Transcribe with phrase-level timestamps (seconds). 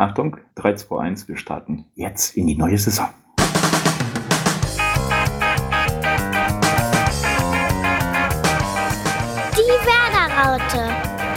[0.00, 3.10] Achtung, 3, 2, 1, wir starten jetzt in die neue Saison.
[9.52, 10.88] Die Werder-Raute,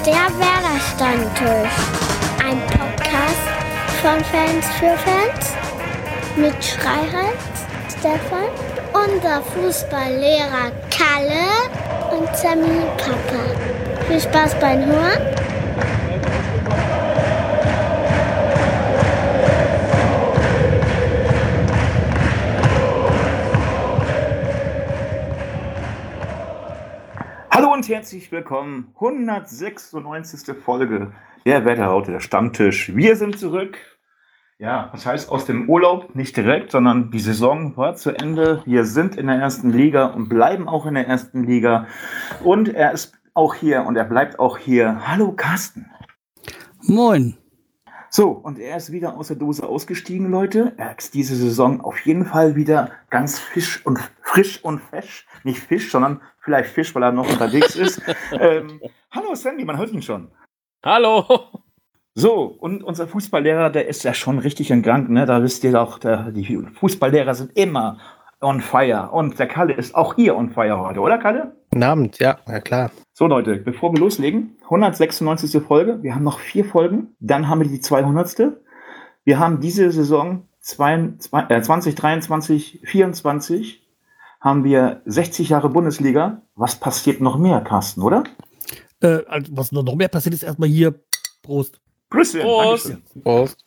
[0.06, 1.76] der Werder-Stammtisch.
[2.42, 3.44] Ein Podcast
[4.02, 5.58] von Fans für Fans
[6.38, 7.44] mit Schreihals,
[7.90, 8.48] Stefan,
[8.94, 11.68] unser Fußballlehrer Kalle
[12.18, 13.44] und Sammy Papa.
[14.08, 15.53] Viel Spaß beim Hören.
[27.84, 28.94] Und herzlich willkommen.
[28.96, 30.56] 196.
[30.56, 31.12] Folge
[31.46, 32.96] der Wetterraute, der Stammtisch.
[32.96, 33.78] Wir sind zurück.
[34.58, 38.64] Ja, das heißt aus dem Urlaub, nicht direkt, sondern die Saison war zu Ende.
[38.66, 41.88] Wir sind in der ersten Liga und bleiben auch in der ersten Liga.
[42.42, 45.06] Und er ist auch hier und er bleibt auch hier.
[45.06, 45.92] Hallo Carsten.
[46.84, 47.36] Moin.
[48.16, 50.74] So, und er ist wieder aus der Dose ausgestiegen, Leute.
[50.78, 55.26] Er ist diese Saison auf jeden Fall wieder ganz fisch und frisch und fesch.
[55.44, 58.00] Nicht Fisch, sondern vielleicht Fisch, weil er noch unterwegs ist.
[58.40, 60.30] ähm, hallo Sandy, man hört ihn schon.
[60.86, 61.26] Hallo.
[62.14, 65.26] So, und unser Fußballlehrer, der ist ja schon richtig in Gang, ne?
[65.26, 66.46] Da wisst ihr doch, der, die
[66.80, 67.98] Fußballlehrer sind immer
[68.42, 69.10] on fire.
[69.12, 71.56] Und der Kalle ist auch hier on fire heute, oder Kalle?
[71.72, 72.92] Guten Abend, ja, ja klar.
[73.16, 75.62] So Leute, bevor wir loslegen, 196.
[75.62, 78.54] Folge, wir haben noch vier Folgen, dann haben wir die 200.
[79.24, 83.88] Wir haben diese Saison 22, äh, 2023, 24
[84.42, 86.42] haben wir 60 Jahre Bundesliga.
[86.56, 88.24] Was passiert noch mehr, Carsten, oder?
[89.00, 91.00] Äh, also was noch mehr passiert, ist erstmal hier.
[91.44, 91.80] Prost.
[92.10, 92.40] Grüße.
[92.40, 92.90] Prost.
[92.90, 93.22] Dankeschön.
[93.24, 93.66] Prost.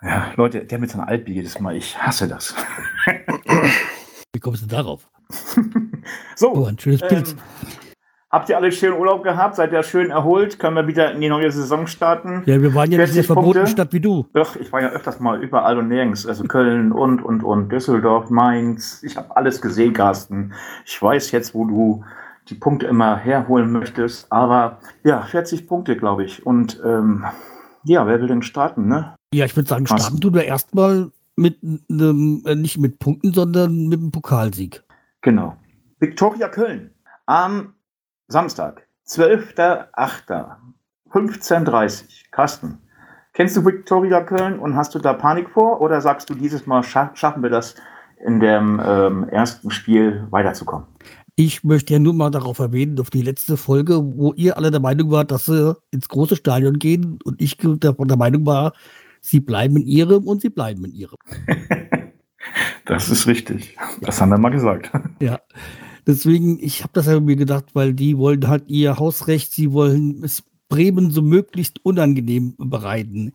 [0.00, 2.54] Ja, Leute, der mit seinem Altbier jedes Mal, ich hasse das.
[4.32, 5.08] Wie kommst du darauf?
[6.36, 7.36] so, Oh, ein schönes Pilz.
[8.36, 9.56] Habt ihr alle schön Urlaub gehabt?
[9.56, 10.58] Seid ihr schön erholt?
[10.58, 12.42] Können wir wieder in die neue Saison starten?
[12.44, 13.66] ja, wir waren ja nicht in der 40 verbotenen.
[13.66, 14.26] Stadt wie du.
[14.34, 16.26] Doch, ich war ja öfters mal überall und nirgends.
[16.26, 19.02] Also Köln und, und, und Düsseldorf, Mainz.
[19.02, 20.52] Ich habe alles gesehen, Carsten.
[20.84, 22.04] Ich weiß jetzt, wo du
[22.50, 24.30] die Punkte immer herholen möchtest.
[24.30, 26.44] Aber ja, 40 Punkte, glaube ich.
[26.44, 27.24] Und ähm,
[27.84, 29.14] ja, wer will denn starten, ne?
[29.32, 31.58] Ja, ich würde sagen, starten tun wir erstmal mit
[31.90, 34.82] einem, äh, nicht mit Punkten, sondern mit einem Pokalsieg.
[35.22, 35.56] Genau.
[35.98, 36.90] Viktoria Köln
[37.26, 37.72] am
[38.28, 40.56] Samstag, 12.08.
[41.12, 42.78] 15.30 Carsten,
[43.32, 46.82] kennst du Viktoria Köln und hast du da Panik vor oder sagst du dieses Mal
[46.82, 47.76] scha schaffen wir das
[48.24, 50.88] in dem ähm, ersten Spiel weiterzukommen?
[51.36, 54.80] Ich möchte ja nur mal darauf erwähnen, auf die letzte Folge, wo ihr alle der
[54.80, 58.72] Meinung wart, dass sie ins große Stadion gehen und ich der, der Meinung war,
[59.20, 61.18] sie bleiben in ihrem und sie bleiben in ihrem.
[62.84, 63.76] Das ist richtig.
[64.00, 64.92] Das haben wir mal gesagt.
[65.18, 65.40] Ja,
[66.06, 70.22] deswegen, ich habe das ja mir gedacht, weil die wollen halt ihr Hausrecht, sie wollen
[70.24, 73.32] es Bremen so möglichst unangenehm bereiten.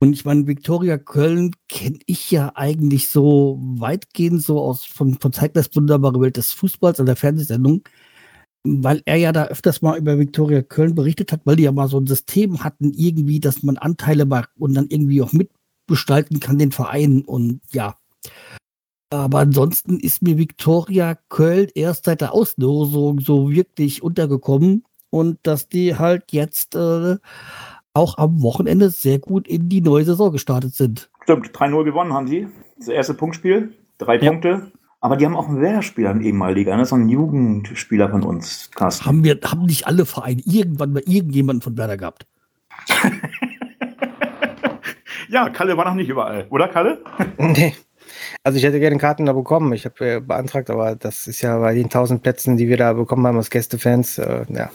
[0.00, 5.32] Und ich meine, Viktoria Köln kenne ich ja eigentlich so weitgehend so aus von, von
[5.32, 7.82] Zeiglers wunderbare Welt des Fußballs an der Fernsehsendung,
[8.64, 11.88] weil er ja da öfters mal über Viktoria Köln berichtet hat, weil die ja mal
[11.88, 16.58] so ein System hatten, irgendwie, dass man Anteile macht und dann irgendwie auch mitgestalten kann,
[16.58, 17.22] den Verein.
[17.22, 17.96] Und ja,
[19.14, 25.68] aber ansonsten ist mir Viktoria Köln erst seit der Auslosung so wirklich untergekommen und dass
[25.68, 27.16] die halt jetzt äh,
[27.92, 31.10] auch am Wochenende sehr gut in die neue Saison gestartet sind.
[31.22, 32.48] Stimmt, 3-0 gewonnen haben sie.
[32.76, 34.30] Das erste Punktspiel, drei Ja.
[34.30, 34.72] Punkte.
[35.00, 36.86] Aber die haben auch einen Wehrspieler, einen ehemaliger, ne?
[36.86, 39.04] so einen Jugendspieler von uns, Carsten.
[39.04, 42.26] Haben wir, haben nicht alle Vereine irgendwann mal irgendjemanden von Werder gehabt?
[45.28, 47.02] Ja, Kalle war noch nicht überall, oder Kalle?
[47.38, 47.74] Nee.
[48.42, 49.72] Also ich hätte gerne Karten da bekommen.
[49.72, 52.92] Ich habe äh, beantragt, aber das ist ja bei den 1000 Plätzen, die wir da
[52.92, 54.70] bekommen haben als Gästefans, äh, ja,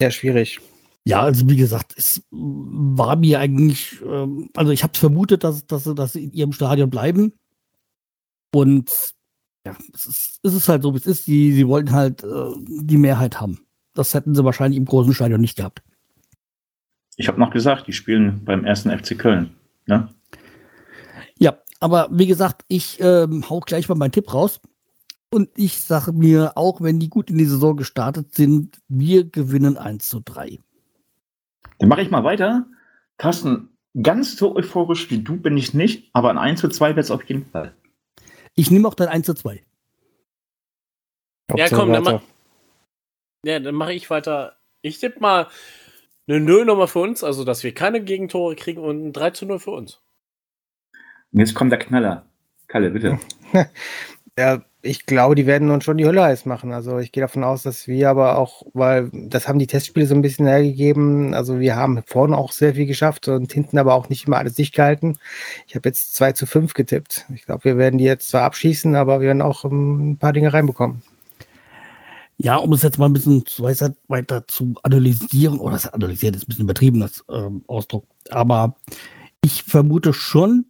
[0.00, 0.60] sehr schwierig.
[1.04, 5.84] Ja, also wie gesagt, es war mir eigentlich, ähm, also ich habe vermutet, dass, dass,
[5.84, 7.32] sie- dass sie in ihrem Stadion bleiben.
[8.54, 8.90] Und
[9.66, 11.26] ja, es ist, es ist halt so, wie es ist.
[11.26, 13.64] Die, sie wollten halt äh, die Mehrheit haben.
[13.94, 15.82] Das hätten sie wahrscheinlich im großen Stadion nicht gehabt.
[17.16, 19.54] Ich habe noch gesagt, die spielen beim ersten FC Köln.
[19.86, 20.08] Ne?
[21.82, 24.60] Aber wie gesagt, ich ähm, hau gleich mal meinen Tipp raus.
[25.32, 29.76] Und ich sage mir, auch wenn die gut in die Saison gestartet sind, wir gewinnen
[29.76, 30.60] 1 zu 3.
[31.80, 32.66] Dann mache ich mal weiter.
[33.16, 37.04] Carsten, ganz so euphorisch wie du bin ich nicht, aber ein 1 zu 2 wird
[37.04, 37.74] es auf jeden Fall.
[38.54, 39.64] Ich nehme auch dann 1 zu 2.
[41.56, 42.22] Ja, komm, dann weiter.
[43.44, 44.56] Ja, dann mache ich weiter.
[44.82, 45.48] Ich tippe mal
[46.28, 49.46] eine 0 Nummer für uns, also dass wir keine Gegentore kriegen und ein 3 zu
[49.46, 50.00] 0 für uns.
[51.32, 52.24] Und jetzt kommt der Knaller.
[52.68, 53.18] Kalle, bitte.
[54.38, 56.72] Ja, ich glaube, die werden uns schon die Hölle heiß machen.
[56.72, 60.14] Also ich gehe davon aus, dass wir aber auch, weil das haben die Testspiele so
[60.14, 61.34] ein bisschen hergegeben.
[61.34, 64.54] Also wir haben vorne auch sehr viel geschafft und hinten aber auch nicht immer alles
[64.54, 65.18] dicht gehalten.
[65.66, 67.26] Ich habe jetzt 2 zu 5 getippt.
[67.34, 70.32] Ich glaube, wir werden die jetzt zwar abschießen, aber wir werden auch ähm, ein paar
[70.32, 71.02] Dinge reinbekommen.
[72.38, 76.44] Ja, um es jetzt mal ein bisschen weiter, weiter zu analysieren, oder das analysieren ist
[76.44, 78.74] ein bisschen übertrieben, das ähm, Ausdruck, aber
[79.42, 80.64] ich vermute schon,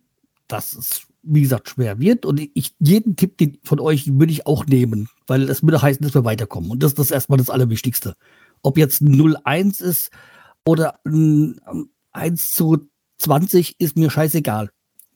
[0.52, 4.46] dass es, wie gesagt, schwer wird und ich, jeden Tipp den von euch würde ich
[4.46, 7.50] auch nehmen, weil das würde heißen, dass wir weiterkommen und das ist das erstmal das
[7.50, 8.14] Allerwichtigste.
[8.62, 10.10] Ob jetzt 0-1 ist
[10.64, 11.60] oder ein
[12.12, 12.88] 1 zu
[13.18, 14.70] 20 ist mir scheißegal.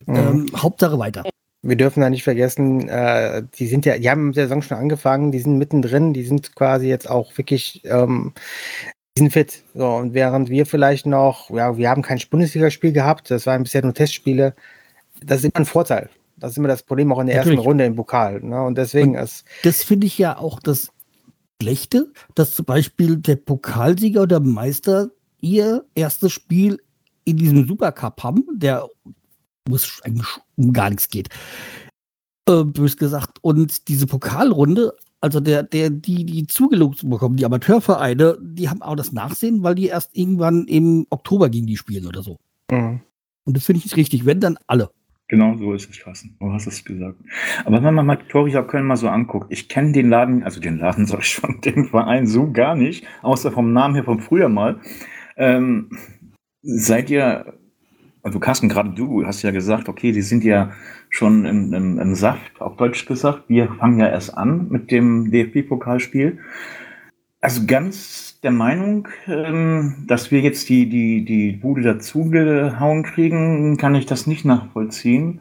[0.06, 0.16] Mhm.
[0.16, 1.24] Ähm, Hauptsache weiter
[1.68, 5.32] wir dürfen da nicht vergessen, äh, die sind ja, die haben der Saison schon angefangen,
[5.32, 8.32] die sind mittendrin, die sind quasi jetzt auch wirklich, ähm,
[9.16, 9.62] die sind fit.
[9.74, 13.82] So, und während wir vielleicht noch, ja, wir haben kein Bundesligaspiel gehabt, das waren bisher
[13.82, 14.54] nur Testspiele,
[15.24, 16.10] das ist immer ein Vorteil.
[16.36, 17.58] Das ist immer das Problem auch in der Natürlich.
[17.58, 18.42] ersten Runde im Pokal.
[18.42, 18.62] Ne?
[18.62, 19.44] Und deswegen ist.
[19.62, 20.90] Das finde ich ja auch das
[21.60, 25.10] Schlechte, dass zum Beispiel der Pokalsieger oder Meister
[25.40, 26.82] ihr erstes Spiel
[27.24, 28.86] in diesem Supercup haben, der
[29.68, 30.26] wo es eigentlich
[30.56, 31.28] um gar nichts geht.
[32.48, 33.38] Äh, bös gesagt.
[33.42, 38.96] Und diese Pokalrunde, also der, der, die, die zugelobt bekommen, die Amateurvereine, die haben auch
[38.96, 42.38] das Nachsehen, weil die erst irgendwann im Oktober gegen die spielen oder so.
[42.70, 43.00] Mhm.
[43.44, 44.90] Und das finde ich nicht richtig, wenn dann alle.
[45.28, 46.36] Genau so ist es fassen.
[46.38, 47.16] Du hast es gesagt.
[47.64, 50.78] Aber wenn man mal Victoria Köln mal so anguckt, ich kenne den Laden, also den
[50.78, 54.48] Laden soll ich schon, den Verein so gar nicht, außer vom Namen her von früher
[54.48, 54.80] mal.
[55.36, 55.90] Ähm,
[56.62, 57.54] seid ihr
[58.26, 60.72] also Carsten, gerade du hast ja gesagt, okay, die sind ja
[61.10, 63.44] schon im, im, im Saft, auf Deutsch gesagt.
[63.46, 66.40] Wir fangen ja erst an mit dem DFB-Pokalspiel.
[67.40, 73.94] Also ganz der Meinung, ähm, dass wir jetzt die, die, die Bude dazugehauen kriegen, kann
[73.94, 75.40] ich das nicht nachvollziehen,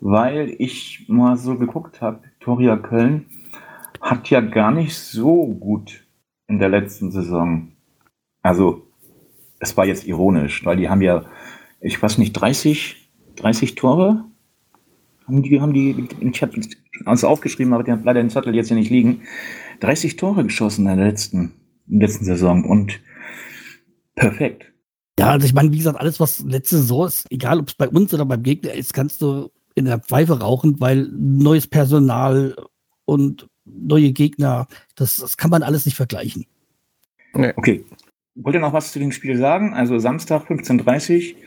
[0.00, 3.26] weil ich mal so geguckt habe, Victoria Köln
[4.00, 6.06] hat ja gar nicht so gut
[6.48, 7.72] in der letzten Saison.
[8.42, 8.86] Also,
[9.58, 11.24] es war jetzt ironisch, weil die haben ja
[11.80, 14.24] ich weiß nicht, 30, 30 Tore
[15.26, 16.60] haben die, haben die, ich habe
[17.04, 19.22] alles aufgeschrieben, aber die haben leider den Zettel jetzt hier nicht liegen.
[19.80, 21.52] 30 Tore geschossen in der letzten,
[21.88, 23.00] letzten Saison und
[24.14, 24.72] perfekt.
[25.18, 27.88] Ja, also ich meine, wie gesagt, alles, was letzte Saison ist, egal ob es bei
[27.88, 32.56] uns oder beim Gegner ist, kannst du in der Pfeife rauchen, weil neues Personal
[33.04, 36.46] und neue Gegner, das, das kann man alles nicht vergleichen.
[37.34, 37.52] Nee.
[37.56, 37.84] Okay.
[38.34, 39.74] Wollt ihr noch was zu dem Spiel sagen?
[39.74, 41.38] Also Samstag 15.30 Uhr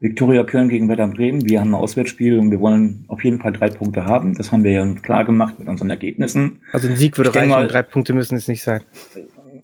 [0.00, 1.48] Viktoria Köln gegen Werder Bremen.
[1.48, 4.34] Wir haben ein Auswärtsspiel und wir wollen auf jeden Fall drei Punkte haben.
[4.34, 6.60] Das haben wir ja klar gemacht mit unseren Ergebnissen.
[6.72, 8.82] Also ein Sieg würde ich reichen, mal, drei Punkte müssen es nicht sein.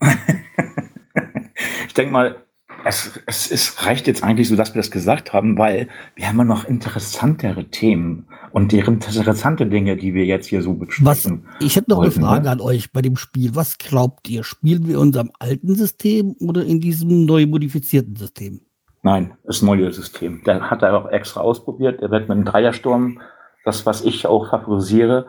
[1.87, 2.37] ich denke mal,
[2.85, 6.39] es, es, es reicht jetzt eigentlich so, dass wir das gesagt haben, weil wir haben
[6.39, 11.47] ja noch interessantere Themen und deren interessante Dinge, die wir jetzt hier so besprechen.
[11.47, 12.51] Was, ich hätte noch wollten, eine Frage ne?
[12.51, 13.55] an euch bei dem Spiel.
[13.55, 14.45] Was glaubt ihr?
[14.45, 18.61] Spielen wir in unserem alten System oder in diesem neu modifizierten System?
[19.03, 20.43] Nein, ein neues System.
[20.45, 22.01] Der hat er auch extra ausprobiert.
[22.01, 23.21] Der wird mit einem Dreiersturm,
[23.65, 25.27] das, was ich auch favorisiere,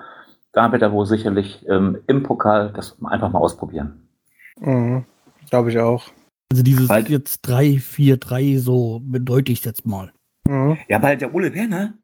[0.52, 4.05] da wird er wohl sicherlich ähm, im Pokal das einfach mal ausprobieren.
[4.60, 5.06] Mhm,
[5.50, 6.10] Glaube ich auch.
[6.52, 10.14] Also dieses weil, jetzt 3-4-3, so bedeutet ich jetzt mal.
[10.48, 10.78] Mhm.
[10.88, 11.96] Ja, weil der Ole Werner,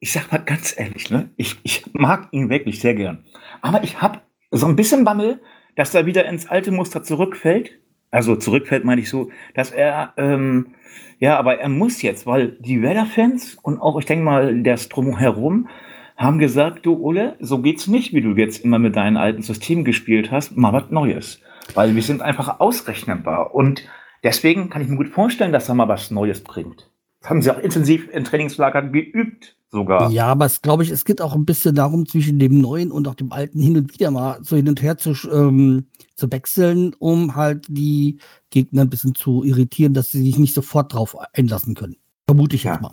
[0.00, 3.24] ich sag mal ganz ehrlich, ne, ich, ich mag ihn wirklich sehr gern.
[3.62, 4.20] Aber ich habe
[4.50, 5.40] so ein bisschen Bammel,
[5.76, 7.80] dass er wieder ins alte Muster zurückfällt.
[8.10, 10.74] Also zurückfällt meine ich so, dass er ähm,
[11.18, 15.18] ja, aber er muss jetzt, weil die Werder-Fans und auch, ich denke mal, der Strom
[15.18, 15.68] herum
[16.16, 19.84] haben gesagt, du Ole, so geht's nicht, wie du jetzt immer mit deinem alten System
[19.84, 21.40] gespielt hast, mal was Neues.
[21.74, 23.54] Weil wir sind einfach ausrechnbar.
[23.54, 23.84] Und
[24.22, 26.90] deswegen kann ich mir gut vorstellen, dass er mal was Neues bringt.
[27.20, 30.10] Das haben sie auch intensiv in Trainingslagern geübt sogar.
[30.10, 33.08] Ja, aber es glaube ich, es geht auch ein bisschen darum, zwischen dem neuen und
[33.08, 36.94] auch dem alten hin und wieder mal so hin und her zu, ähm, zu wechseln,
[36.98, 38.18] um halt die
[38.50, 41.96] Gegner ein bisschen zu irritieren, dass sie sich nicht sofort drauf einlassen können.
[42.26, 42.72] Vermute ich ja.
[42.72, 42.92] jetzt mal.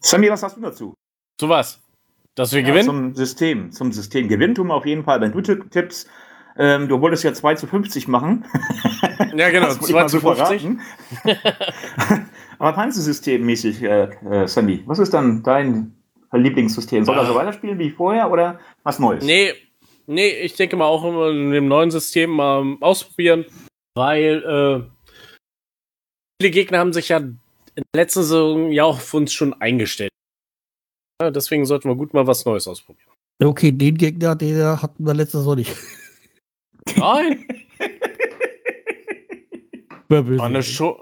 [0.00, 0.94] Sammy, was hast du dazu?
[1.38, 1.80] Zu was?
[2.34, 2.86] Dass wir ja, gewinnen?
[2.86, 3.72] Zum System.
[3.72, 4.28] Zum System.
[4.28, 5.20] Gewinnen tun wir auf jeden Fall.
[5.20, 6.08] Wenn du tippst,
[6.56, 8.44] ähm, du wolltest ja 2 zu 50 machen.
[9.36, 10.78] Ja, genau, 2 zu 50.
[12.58, 15.96] Aber Panzersystemmäßig, äh, äh, Sandy, was ist dann dein
[16.32, 17.04] Lieblingssystem?
[17.04, 19.24] Soll er so weiterspielen wie vorher oder was Neues?
[19.24, 19.52] Nee,
[20.06, 23.44] nee, ich denke mal auch immer in dem neuen System mal ähm, ausprobieren,
[23.96, 24.88] weil äh,
[26.40, 27.38] viele Gegner haben sich ja in
[27.92, 30.10] der letzten Saison ja auch auf uns schon eingestellt.
[31.20, 33.10] Ja, deswegen sollten wir gut mal was Neues ausprobieren.
[33.42, 35.74] Okay, den Gegner, den hatten wir letzte Saison nicht.
[36.96, 37.44] Nein.
[40.08, 40.96] Will schon.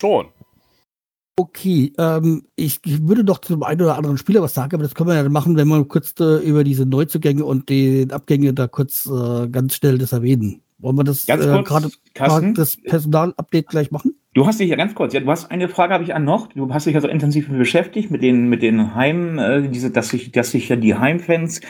[0.00, 0.26] schon.
[1.36, 4.94] Okay, ähm, ich, ich würde doch zum einen oder anderen Spieler was sagen, aber das
[4.94, 8.68] können wir ja machen, wenn wir kurz äh, über diese Neuzugänge und die Abgänge da
[8.68, 10.60] kurz äh, ganz schnell das erwähnen.
[10.78, 14.14] Wollen wir das Ganz äh, kurz, gerade das Personalupdate gleich machen?
[14.34, 16.48] Du hast dich ja ganz kurz, ja, du hast eine Frage habe ich an noch.
[16.48, 19.90] Du hast dich ja so intensiv mit beschäftigt mit den mit den Heim, äh, diese,
[19.90, 21.60] dass sich, dass sich ja die Heimfans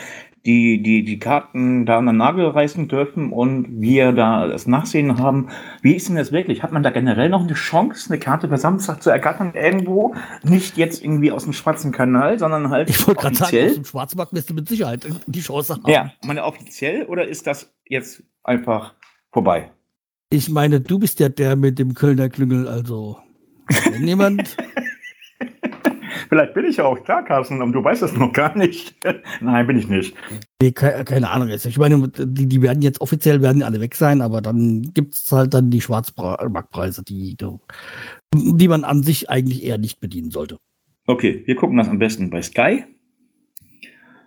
[0.44, 5.18] die die die Karten da an den Nagel reißen dürfen und wir da das Nachsehen
[5.18, 5.48] haben.
[5.82, 6.62] Wie ist denn das wirklich?
[6.62, 10.14] Hat man da generell noch eine Chance, eine Karte für Samstag zu ergattern irgendwo?
[10.42, 13.84] Nicht jetzt irgendwie aus dem schwarzen Kanal, sondern halt Ich wollte gerade sagen, aus dem
[13.84, 15.90] Schwarzmarkt wirst du mit Sicherheit die Chance haben.
[15.90, 18.94] Ja, meine offiziell oder ist das jetzt einfach
[19.30, 19.70] vorbei?
[20.30, 23.18] Ich meine, du bist ja der mit dem Kölner Klüngel, also
[23.90, 24.56] wenn jemand.
[26.32, 28.96] Vielleicht bin ich ja auch klar, Carsten, aber du weißt das noch gar nicht.
[29.42, 30.16] Nein, bin ich nicht.
[30.62, 31.66] Nee, keine, keine Ahnung jetzt.
[31.66, 35.30] Ich meine, die, die werden jetzt offiziell werden alle weg sein, aber dann gibt es
[35.30, 37.36] halt dann die Schwarzmarktpreise, die,
[38.34, 40.56] die man an sich eigentlich eher nicht bedienen sollte.
[41.06, 42.84] Okay, wir gucken das am besten bei Sky.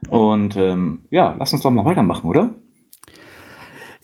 [0.07, 2.53] Und ähm, ja, lass uns doch mal weitermachen, oder?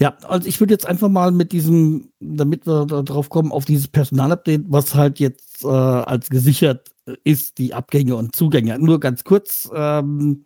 [0.02, 3.66] Ja, also ich würde jetzt einfach mal mit diesem, damit wir da drauf kommen, auf
[3.66, 6.90] dieses Personalupdate, was halt jetzt äh, als gesichert
[7.24, 8.80] ist, die Abgänge und Zugänge.
[8.80, 10.46] Nur ganz kurz, ähm,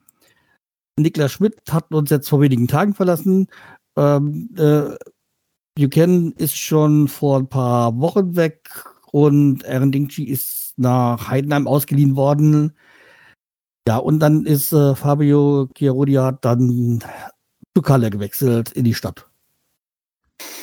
[0.99, 3.47] Niklas Schmidt hat uns jetzt vor wenigen Tagen verlassen.
[3.95, 4.93] Ähm, äh,
[5.75, 8.69] Buchanan ist schon vor ein paar Wochen weg
[9.13, 12.73] und Aaron Dingchi ist nach Heidenheim ausgeliehen worden.
[13.87, 17.01] Ja, und dann ist äh, Fabio Chiarodia dann
[17.73, 19.29] zu Kalle gewechselt in die Stadt.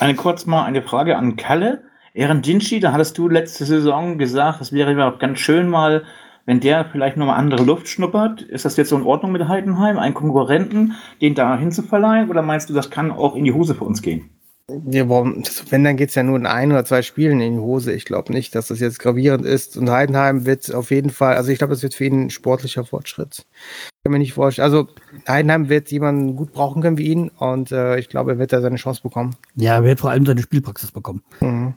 [0.03, 1.83] Eine kurz mal eine Frage an Kalle.
[2.13, 6.03] Ehren Ginchi, da hattest du letzte Saison gesagt, es wäre überhaupt ganz schön mal,
[6.45, 8.41] wenn der vielleicht nochmal andere Luft schnuppert.
[8.41, 12.29] Ist das jetzt so in Ordnung mit Heidenheim, einen Konkurrenten, den da hinzuverleihen?
[12.29, 14.29] Oder meinst du, das kann auch in die Hose für uns gehen?
[14.69, 17.59] Ja, warum, wenn, dann geht es ja nur in ein oder zwei Spielen in die
[17.59, 17.91] Hose.
[17.91, 19.75] Ich glaube nicht, dass das jetzt gravierend ist.
[19.75, 22.85] Und Heidenheim wird auf jeden Fall, also ich glaube, das wird für ihn ein sportlicher
[22.85, 23.39] Fortschritt.
[23.39, 24.63] Ich kann mir nicht vorstellen.
[24.63, 24.87] Also
[25.27, 28.61] Heidenheim wird jemanden gut brauchen können wie ihn und äh, ich glaube, er wird da
[28.61, 29.35] seine Chance bekommen.
[29.55, 31.23] Ja, er wird vor allem seine Spielpraxis bekommen.
[31.41, 31.73] Mhm.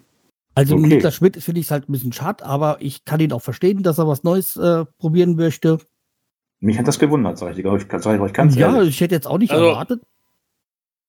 [0.55, 0.87] Also Okay.
[0.87, 3.99] Niklas Schmidt finde ich halt ein bisschen schade, aber ich kann ihn auch verstehen, dass
[3.99, 5.79] er was Neues äh, probieren möchte.
[6.61, 8.91] Mich hat das gewundert, sag ich dir, sag ich euch ganz ja, ehrlich.
[8.91, 10.03] ich hätte jetzt auch nicht Also, erwartet.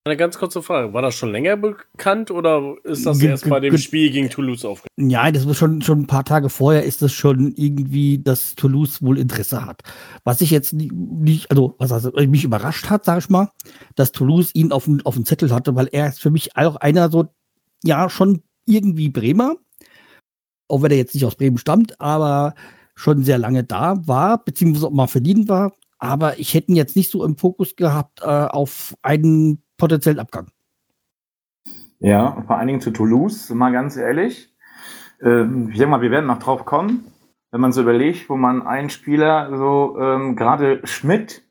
[0.07, 0.93] Eine ganz kurze Frage.
[0.93, 4.63] War das schon länger bekannt oder ist das Ge- erst bei dem Spiel gegen Toulouse
[4.63, 5.09] aufgegangen?
[5.09, 9.03] Ja, das ist schon, schon ein paar Tage vorher ist es schon irgendwie, dass Toulouse
[9.03, 9.81] wohl Interesse hat.
[10.23, 13.51] Was ich jetzt nicht, also was also mich überrascht hat, sage ich mal,
[13.95, 16.77] dass Toulouse ihn auf dem auf dem Zettel hatte, weil er ist für mich auch
[16.77, 17.27] einer so,
[17.83, 19.57] ja, schon irgendwie Bremer,
[20.69, 22.55] auch wenn er jetzt nicht aus Bremen stammt, aber
[22.95, 25.73] schon sehr lange da war, beziehungsweise auch mal verdient war.
[25.99, 30.47] Aber ich hätte ihn jetzt nicht so im Fokus gehabt äh, auf einen potenziellen Abgang.
[31.99, 34.53] Ja, vor allen Dingen zu Toulouse, mal ganz ehrlich.
[35.21, 37.11] Ähm, ich denke mal, wir werden noch drauf kommen,
[37.51, 41.43] wenn man so überlegt, wo man einen Spieler, so ähm, gerade Schmidt,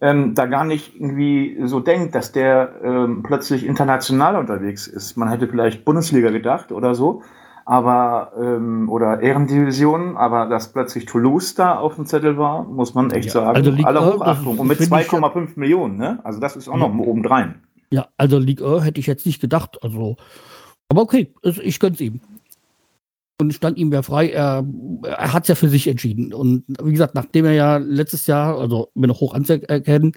[0.00, 5.16] ähm, da gar nicht irgendwie so denkt, dass der ähm, plötzlich international unterwegs ist.
[5.16, 7.22] Man hätte vielleicht Bundesliga gedacht oder so,
[7.68, 13.10] aber ähm, oder Ehrendivision, aber dass plötzlich Toulouse da auf dem Zettel war, muss man
[13.10, 13.56] echt Ja, sagen.
[13.56, 14.58] also Ligue Alle 1, Hochachtung.
[14.58, 16.18] Und mit finde ich ja- 2,5 Millionen, ne?
[16.24, 16.88] Also das ist auch Ja.
[16.88, 17.56] noch obendrein.
[17.90, 19.76] Ja, also Ligue 1 hätte ich jetzt nicht gedacht.
[19.82, 20.16] Also,
[20.88, 22.20] aber okay, es- ich gönn's ihm.
[23.40, 24.30] Und stand ihm ja frei.
[24.30, 24.64] Er,
[25.04, 26.32] er hat es ja für sich entschieden.
[26.32, 30.12] Und wie gesagt, nachdem er ja letztes Jahr, also mir noch hoch anzuerkennen,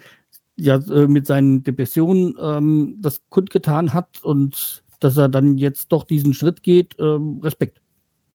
[0.55, 6.03] ja äh, mit seinen Depressionen ähm, das kundgetan hat und dass er dann jetzt doch
[6.03, 7.81] diesen Schritt geht, ähm, Respekt.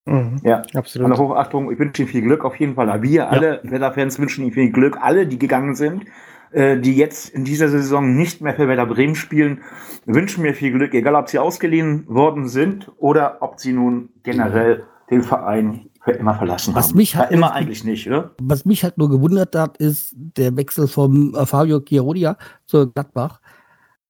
[0.06, 0.40] Mhm.
[0.44, 1.10] Ja, Absolut.
[1.10, 3.02] Alle Hochachtung, ich wünsche ihm viel Glück auf jeden Fall.
[3.02, 4.96] Wir alle Werder-Fans wünschen ihm viel Glück.
[5.00, 6.04] Alle, die gegangen sind,
[6.52, 9.62] äh, die jetzt in dieser Saison nicht mehr für Werder Bremen spielen,
[10.04, 14.84] wünschen mir viel Glück, egal ob sie ausgeliehen worden sind oder ob sie nun generell
[15.10, 16.96] den Verein für immer verlassen Was haben.
[16.98, 18.30] mich halt- immer eigentlich nicht, oder?
[18.40, 23.40] Was mich halt nur gewundert hat, ist der Wechsel vom äh, Fabio Chiarodia zu Gladbach,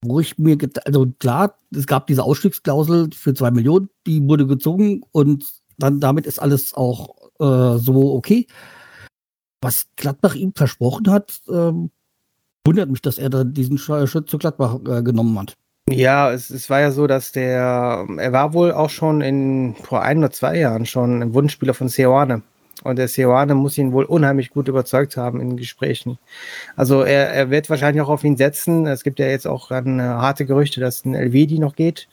[0.05, 5.03] wo ich mir, also klar, es gab diese Ausstiegsklausel für zwei Millionen, die wurde gezogen
[5.13, 5.45] und
[5.79, 8.47] dann damit ist alles auch äh, so okay.
[9.63, 11.91] Was Gladbach ihm versprochen hat, ähm,
[12.67, 15.55] wundert mich, dass er da diesen Sch- Schritt zu Gladbach äh, genommen hat.
[15.89, 20.03] Ja, es, es war ja so, dass der, er war wohl auch schon in vor
[20.03, 22.43] ein oder zwei Jahren schon ein Wunschspieler von Seoane.
[22.87, 26.19] Und der Seoane muss ihn wohl unheimlich gut überzeugt haben in Gesprächen.
[26.77, 28.87] Also er, er wird wahrscheinlich auch auf ihn setzen.
[28.87, 32.09] Es gibt ja jetzt auch dann, äh, harte Gerüchte, dass ein Elvedi noch geht.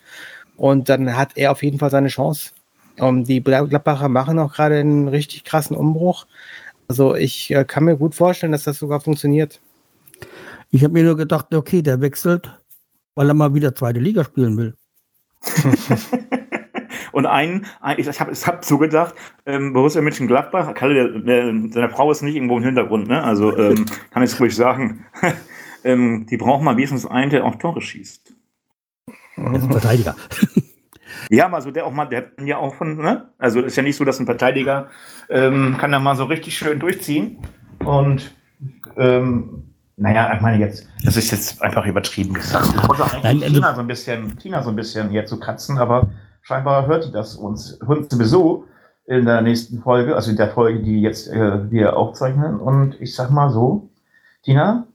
[0.58, 2.52] Und dann hat er auf jeden Fall seine Chance.
[3.00, 6.28] Und die Gla- Gladbacher machen auch gerade einen richtig krassen Umbruch.
[6.88, 9.62] Also ich äh, kann mir gut vorstellen, dass das sogar funktioniert.
[10.70, 12.52] Ich habe mir nur gedacht, okay, der wechselt,
[13.16, 14.76] weil er mal wieder zweite Liga spielen will.
[17.14, 19.16] Und einen, ein, ich habe ich hab so gedacht,
[19.46, 23.24] ähm, Borussia Mönchengladbach, Kalle, der, der, seine Frau ist nicht irgendwo im Hintergrund, ne?
[23.24, 25.06] Also ähm, kann ich ruhig sagen,
[25.84, 28.34] ähm, die brauchen mal wenigstens einen, der auch Tore schießt.
[29.38, 30.16] Ist ein Verteidiger.
[31.30, 33.30] Ja, mal so der auch mal, der hat ja auch von, ne?
[33.38, 34.90] Also ist ja nicht so, dass ein Verteidiger
[35.30, 37.38] ähm, kann da mal so richtig schön durchziehen.
[37.80, 38.36] Und
[38.98, 42.68] ähm, naja, ich meine jetzt, das ist jetzt einfach übertrieben gesagt.
[42.76, 45.40] Ich wollte eigentlich Nein, also- Tina so ein bisschen, Tina so ein bisschen hier zu
[45.40, 46.10] kratzen, aber
[46.44, 48.66] scheinbar hört die das uns, uns sowieso
[49.06, 52.60] in der nächsten Folge, also in der Folge, die jetzt äh, wir aufzeichnen.
[52.60, 53.90] Und ich sag mal so,
[54.44, 54.86] Tina,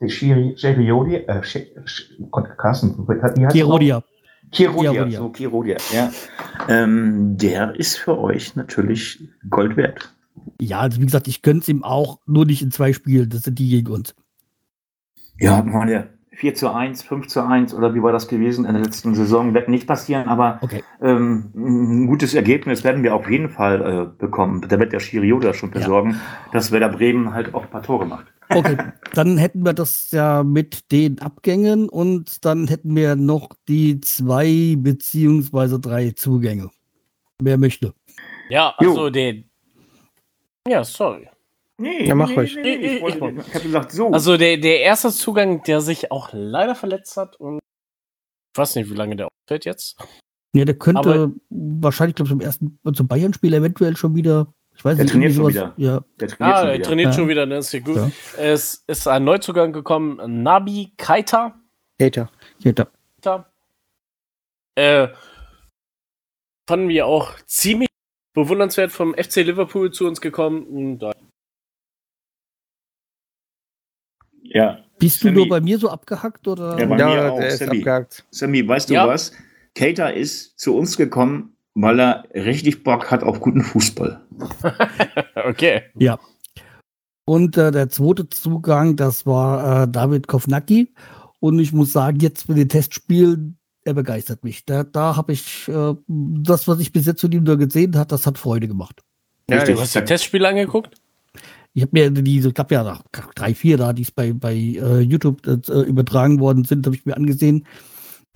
[0.00, 3.52] die Shiri, Shiri äh, Sh- Sh- Gott, Carsten, wie heißt?
[3.52, 4.02] Kirodia.
[4.52, 5.18] Kirodia, Kirodia.
[5.18, 6.12] so Kirodia, ja.
[6.68, 10.14] Ähm, der ist für euch natürlich Gold wert.
[10.60, 13.28] Ja, also wie gesagt, ich gönn's es ihm auch, nur nicht in zwei Spielen.
[13.30, 14.14] Das sind die gegen uns.
[15.38, 18.82] Ja, meine 4 zu 1, 5 zu 1 oder wie war das gewesen in der
[18.82, 19.54] letzten Saison?
[19.54, 20.82] Wird nicht passieren, aber Okay.
[21.00, 23.80] ähm, ein gutes Ergebnis werden wir auf jeden Fall
[24.12, 24.64] äh, bekommen.
[24.68, 26.20] Da wird der Schirioda schon besorgen,
[26.52, 28.26] dass Werder Bremen halt auch ein paar Tore macht.
[28.50, 28.76] Okay,
[29.14, 34.74] dann hätten wir das ja mit den Abgängen und dann hätten wir noch die zwei
[34.76, 36.68] beziehungsweise drei Zugänge.
[37.40, 37.94] Wer möchte?
[38.50, 38.90] Ja, Jo.
[38.90, 39.44] also den.
[40.68, 41.28] Ja, sorry.
[41.76, 42.54] Nee, Ja, mach ruhig.
[42.56, 44.10] Nee, nee, ich, wollte, ich habe gesagt, so.
[44.10, 47.58] Also der, der erste Zugang, der sich auch leider verletzt hat und
[48.54, 49.96] ich weiß nicht, wie lange der ausfällt jetzt.
[50.54, 54.54] Ja, der könnte Aber- wahrscheinlich, glaube ich, zum ersten, zum Bayern-Spiel eventuell schon wieder.
[54.76, 56.84] Ich weiß Der nicht, trainiert schon sowas- Ja, der trainiert Ah, schon er wieder.
[56.84, 57.12] trainiert Ja.
[57.12, 57.56] schon wieder, ne?
[57.58, 57.96] Ist ja gut.
[57.96, 58.10] Ja.
[58.38, 61.58] Es ist ein Neuzugang gekommen, Nabi Keita.
[62.00, 62.30] Hater.
[62.62, 62.88] Keita.
[63.20, 63.50] Keita.
[64.76, 65.08] Äh,
[66.68, 67.88] fanden wir auch ziemlich
[68.34, 70.64] bewundernswert vom FC Liverpool zu uns gekommen.
[70.66, 71.12] Und da
[74.54, 76.78] Ja, Bist du Sammy- nur bei mir so abgehackt oder?
[76.78, 77.78] Ja, bei Ja, mir auch, der ist Sammy.
[77.78, 78.24] abgehakt.
[78.30, 79.08] Sammy, weißt du Ja.
[79.08, 79.32] was?
[79.74, 84.20] Kater ist zu uns gekommen, weil er richtig Bock hat auf guten Fußball.
[85.48, 85.82] okay.
[85.98, 86.18] Ja.
[87.26, 90.92] Und äh, der zweite Zugang, das war äh, David Kovnacki.
[91.40, 94.64] Und ich muss sagen, jetzt mit den Testspielen, er begeistert mich.
[94.64, 98.06] Da, da habe ich äh, das, was ich bis jetzt von ihm nur gesehen habe,
[98.08, 99.02] das hat Freude gemacht.
[99.50, 99.74] Ja, Richtig.
[99.74, 100.94] Du hast die Testspiele angeguckt?
[101.74, 103.02] Ich habe mir diese, ich habe ja noch
[103.34, 107.04] drei, vier da, die es bei, bei äh, YouTube äh, übertragen worden sind, habe ich
[107.04, 107.66] mir angesehen.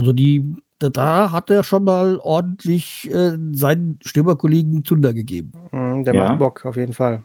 [0.00, 5.52] Also die, da, da hat er schon mal ordentlich äh, seinen Stürmerkollegen Zunder gegeben.
[5.70, 6.24] Mhm, Der Ja.
[6.28, 7.22] macht Bock, auf jeden Fall.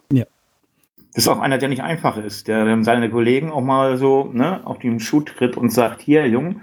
[1.16, 4.66] Das ist auch einer, der nicht einfach ist, der seine Kollegen auch mal so ne,
[4.66, 6.62] auf den Schuh tritt und sagt, hier, Jung,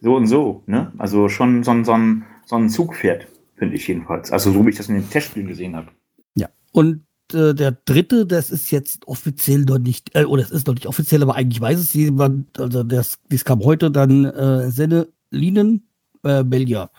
[0.00, 0.62] so und so.
[0.66, 0.92] Ne?
[0.98, 3.26] Also schon so ein, so ein, so ein Zugpferd,
[3.56, 4.32] finde ich jedenfalls.
[4.32, 5.88] Also so wie ich das in den Testspielen gesehen habe.
[6.36, 6.48] Ja.
[6.72, 7.02] Und
[7.34, 10.86] äh, der dritte, das ist jetzt offiziell noch nicht, äh, oder es ist noch nicht
[10.86, 15.86] offiziell, aber eigentlich weiß es jemand, also das, das kam heute dann äh, Senne Linen,
[16.22, 16.90] äh, Belgier.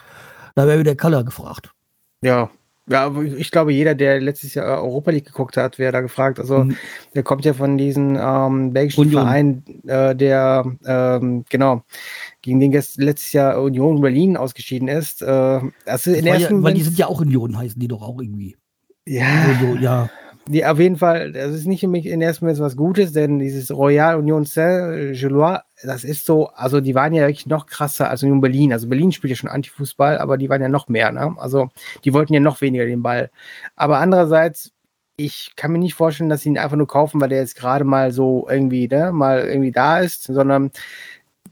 [0.55, 1.71] Da wäre wieder Color gefragt.
[2.21, 2.49] Ja.
[2.89, 6.37] Ja, aber ich glaube, jeder, der letztes Jahr Europa League geguckt hat, wäre da gefragt.
[6.37, 6.75] Also, Mhm.
[7.15, 9.21] der kommt ja von diesem ähm, belgischen Union.
[9.23, 11.83] Verein, äh, der, ähm, genau,
[12.41, 15.21] gegen den letztes Jahr Union Berlin ausgeschieden ist.
[15.21, 17.87] Äh, also in Weil, der ja, ersten weil die sind ja auch Union, heißen die
[17.87, 18.57] doch auch irgendwie.
[19.07, 20.09] ja, Also, ja.
[20.47, 24.17] Die, auf jeden Fall, das ist nicht in ersten Moment was Gutes, denn dieses Royal
[24.17, 28.73] Union Saint-Gillois, das ist so, also die waren ja wirklich noch krasser als Union Berlin.
[28.73, 31.35] Also Berlin spielt ja schon Antifußball, aber die waren ja noch mehr, ne?
[31.37, 31.69] Also
[32.03, 33.31] die wollten ja noch weniger den Ball.
[33.75, 34.71] Aber andererseits,
[35.15, 37.83] ich kann mir nicht vorstellen, dass sie ihn einfach nur kaufen, weil der jetzt gerade
[37.85, 40.71] mal so irgendwie, ne, mal irgendwie da ist, sondern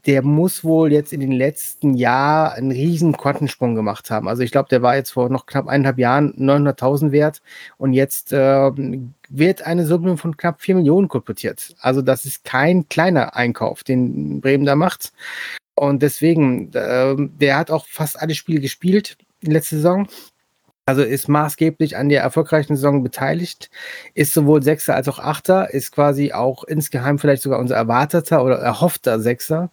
[0.06, 4.28] der muss wohl jetzt in den letzten Jahren einen riesen Quantensprung gemacht haben.
[4.28, 7.40] Also ich glaube, der war jetzt vor noch knapp eineinhalb Jahren 900.000 wert
[7.78, 11.74] und jetzt ähm, wird eine Summe von knapp 4 Millionen kolportiert.
[11.80, 15.12] Also das ist kein kleiner Einkauf, den Bremen da macht.
[15.74, 20.08] Und deswegen, ähm, der hat auch fast alle Spiele gespielt in letzter Saison.
[20.84, 23.70] Also ist maßgeblich an der erfolgreichen Saison beteiligt,
[24.14, 28.56] ist sowohl Sechser als auch Achter, ist quasi auch insgeheim vielleicht sogar unser erwarteter oder
[28.58, 29.70] erhoffter Sechser.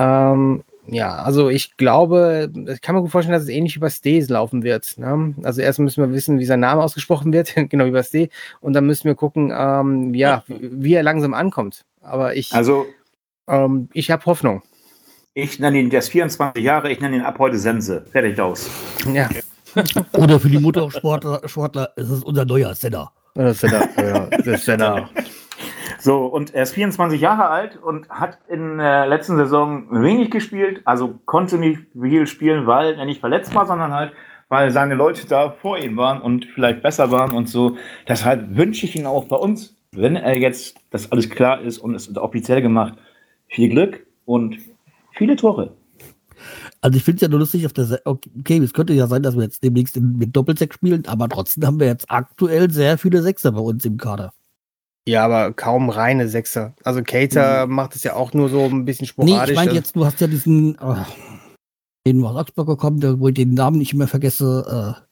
[0.00, 3.88] Ähm, ja, also ich glaube, ich kann mir gut vorstellen, dass es ähnlich wie bei
[3.90, 4.98] Stees laufen wird.
[4.98, 5.32] Ne?
[5.44, 8.28] Also erst müssen wir wissen, wie sein Name ausgesprochen wird, genau wie bei Stee,
[8.60, 11.84] und dann müssen wir gucken, ähm, ja, wie, wie er langsam ankommt.
[12.00, 12.86] Aber ich, Also
[13.46, 14.60] ähm, ich habe Hoffnung.
[15.34, 18.04] ich nenne ihn, der ist 24 Jahre, ich nenne ihn ab heute Sense.
[18.10, 18.68] Fertig aus.
[19.12, 19.28] Ja,
[20.12, 23.12] Oder für die Motorsportler Sportler ist es unser neuer Senner.
[23.34, 25.08] das ist ja, ja, das ist ja
[26.02, 30.82] So, und er ist 24 Jahre alt und hat in der letzten Saison wenig gespielt,
[30.84, 34.12] also konnte nicht viel spielen, weil er nicht verletzt war, sondern halt,
[34.48, 37.76] weil seine Leute da vor ihm waren und vielleicht besser waren und so.
[38.08, 41.94] Deshalb wünsche ich ihn auch bei uns, wenn er jetzt, das alles klar ist und
[41.94, 42.94] es ist offiziell gemacht,
[43.46, 44.58] viel Glück und
[45.12, 45.72] viele Tore.
[46.80, 49.22] Also ich finde es ja nur lustig auf der Se Okay, es könnte ja sein,
[49.22, 53.22] dass wir jetzt demnächst mit Doppelsechs spielen, aber trotzdem haben wir jetzt aktuell sehr viele
[53.22, 54.32] Sechser bei uns im Kader.
[55.06, 56.74] Ja, aber kaum reine Sechser.
[56.84, 57.74] Also Cater mhm.
[57.74, 59.46] macht es ja auch nur so ein bisschen sporadisch.
[59.46, 60.96] Nee, ich meine jetzt, du hast ja diesen, oh,
[62.06, 65.02] den aus Augsburg gekommen, der, wo ich den Namen nicht mehr vergesse, äh,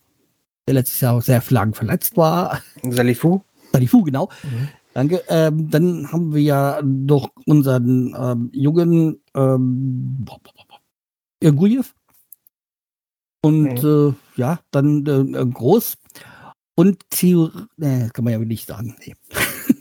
[0.68, 2.60] der letztes Jahr sehr lang verletzt war.
[2.88, 3.40] Salifu?
[3.72, 4.28] Salifu, genau.
[4.44, 4.68] Mhm.
[4.94, 5.22] Danke.
[5.28, 10.24] Ähm, dann haben wir ja noch unseren ähm, jungen ähm,
[11.40, 11.94] Gujev.
[13.42, 14.16] Und mhm.
[14.36, 15.96] äh, ja, dann äh, groß.
[16.74, 18.96] Und Theo, nee, kann man ja nicht sagen.
[19.04, 19.14] Nee.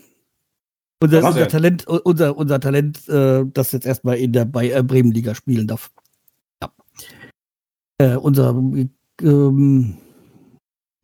[1.02, 5.34] unser, unser Talent, unser, unser Talent, äh, das jetzt erstmal in der bei äh, Bremen-Liga
[5.34, 5.90] spielen darf.
[6.62, 6.72] Ja.
[7.98, 9.96] Äh, unser ähm,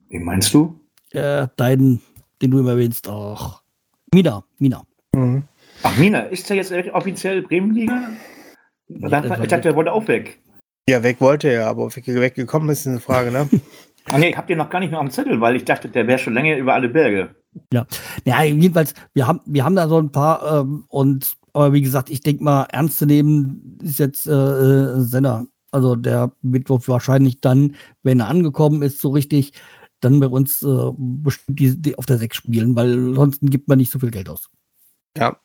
[0.08, 0.80] Wen meinst du?
[1.10, 2.00] Äh, deinen,
[2.40, 3.62] den du immer erwähnst, auch.
[4.12, 4.82] Mina, Mina.
[5.14, 5.44] Mhm.
[5.82, 8.10] Ach, Mina, ist er jetzt offiziell Bremenliga?
[8.88, 10.40] Ich dachte, der wollte auch weg.
[10.88, 13.48] Ja, weg wollte er, aber weggekommen ist eine Frage, ne?
[14.10, 16.06] Ach nee, ich hab den noch gar nicht mehr am Zettel, weil ich dachte, der
[16.06, 17.34] wäre schon länger über alle Berge.
[17.72, 17.86] Ja,
[18.24, 22.10] ja jedenfalls, wir haben, wir haben da so ein paar ähm, und aber wie gesagt,
[22.10, 25.46] ich denke mal, ernst zu nehmen ist jetzt äh, äh Senna.
[25.72, 29.52] Also der wird wahrscheinlich dann, wenn er angekommen ist, so richtig,
[30.00, 33.78] dann bei uns äh, bestimmt die, die auf der 6 spielen, weil ansonsten gibt man
[33.78, 34.50] nicht so viel Geld aus.
[35.16, 35.38] Ja,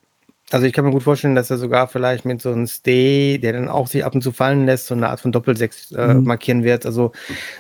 [0.52, 3.54] also ich kann mir gut vorstellen, dass er sogar vielleicht mit so einem Stay, der
[3.54, 6.26] dann auch sich ab und zu fallen lässt, so eine Art von Doppelsechs äh, mhm.
[6.26, 6.86] markieren wird.
[6.86, 7.12] Also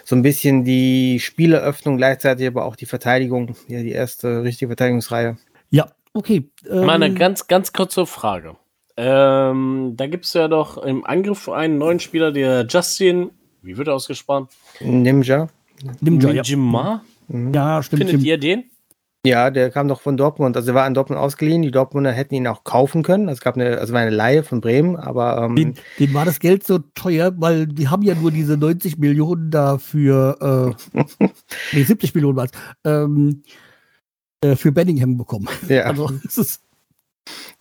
[0.03, 5.37] so ein bisschen die Spieleröffnung, gleichzeitig aber auch die Verteidigung, ja, die erste richtige Verteidigungsreihe.
[5.69, 6.49] Ja, okay.
[6.69, 8.57] Ähm, Mal eine ganz, ganz kurze Frage.
[8.97, 13.87] Ähm, da gibt es ja doch im Angriff einen neuen Spieler, der Justin, wie wird
[13.87, 14.47] er ausgesprochen?
[14.79, 15.47] Nimja.
[16.01, 17.01] Nimja, ja.
[17.27, 17.53] Mhm.
[17.53, 18.03] ja, stimmt.
[18.03, 18.70] Findet ihr den?
[19.25, 20.57] Ja, der kam doch von Dortmund.
[20.57, 21.61] Also er war in Dortmund ausgeliehen.
[21.61, 23.29] Die Dortmunder hätten ihn auch kaufen können.
[23.29, 26.25] Also es gab eine, also war eine Laie von Bremen, aber ähm, den, den war
[26.25, 31.03] das Geld so teuer, weil die haben ja nur diese 90 Millionen da für äh,
[31.71, 32.47] nee, 70 Millionen war
[32.83, 33.43] ähm,
[34.43, 35.47] äh, für Benningham bekommen.
[35.67, 35.85] Ja.
[35.91, 36.63] Also es ist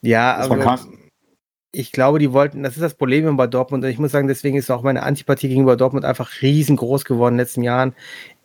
[0.00, 0.78] ja, aber
[1.72, 3.84] ich glaube, die wollten, das ist das Problem bei Dortmund.
[3.84, 7.38] Und ich muss sagen, deswegen ist auch meine Antipathie gegenüber Dortmund einfach riesengroß geworden in
[7.38, 7.94] den letzten Jahren.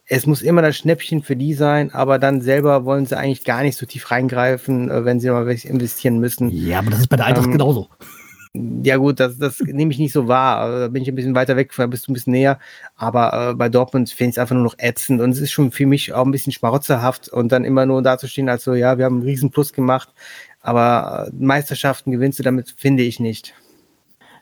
[0.08, 3.64] Es muss immer das Schnäppchen für die sein, aber dann selber wollen sie eigentlich gar
[3.64, 6.50] nicht so tief reingreifen, äh, wenn sie mal investieren müssen.
[6.52, 7.90] Ja, aber das ist bei der Eintracht ähm, genauso.
[8.84, 10.58] Ja, gut, das, das nehme ich nicht so wahr.
[10.58, 12.60] Also, da bin ich ein bisschen weiter weg, da bist du ein bisschen näher.
[12.96, 15.72] Aber äh, bei Dortmund finde ich es einfach nur noch ätzend und es ist schon
[15.72, 19.06] für mich auch ein bisschen schmarotzerhaft und dann immer nur dazustehen, als so, ja, wir
[19.06, 20.10] haben einen riesen Plus gemacht.
[20.62, 23.54] Aber äh, Meisterschaften gewinnst du damit, finde ich nicht.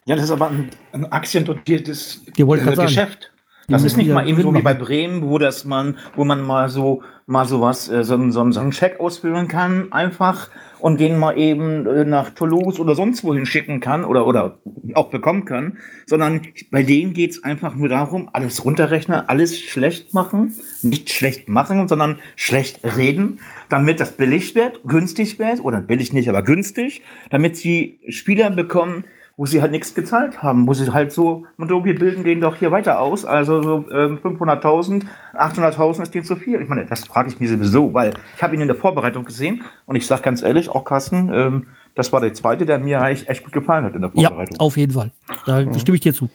[0.05, 3.32] Ja, das ist aber ein, ein aktiendotiertes äh, Geschäft.
[3.69, 6.67] Das ist nicht mal eben so wie bei Bremen, wo das man, wo man mal
[6.67, 10.49] so, mal sowas, äh, so, so, so einen Check ausfüllen kann, einfach
[10.79, 14.57] und den mal eben äh, nach Toulouse oder sonst wohin schicken kann oder, oder
[14.95, 20.53] auch bekommen kann, sondern bei denen geht's einfach nur darum, alles runterrechnen, alles schlecht machen,
[20.81, 26.27] nicht schlecht machen, sondern schlecht reden, damit das billig wird, günstig wird, oder billig nicht,
[26.27, 31.11] aber günstig, damit sie Spieler bekommen, wo sie halt nichts gezahlt haben, wo sie halt
[31.11, 36.23] so, wir bilden den doch hier weiter aus, also so ähm, 500.000, 800.000 ist denen
[36.23, 36.61] zu viel.
[36.61, 39.63] Ich meine, das frage ich mich sowieso, weil ich habe ihn in der Vorbereitung gesehen
[39.85, 43.27] und ich sage ganz ehrlich, auch Carsten, ähm, das war der zweite, der mir eigentlich
[43.27, 44.55] echt gut gefallen hat in der Vorbereitung.
[44.55, 45.11] Ja, auf jeden Fall.
[45.45, 45.79] Da mhm.
[45.79, 46.29] stimme ich dir zu.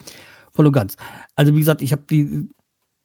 [0.53, 0.97] Voll und ganz.
[1.37, 2.49] Also wie gesagt, ich habe die,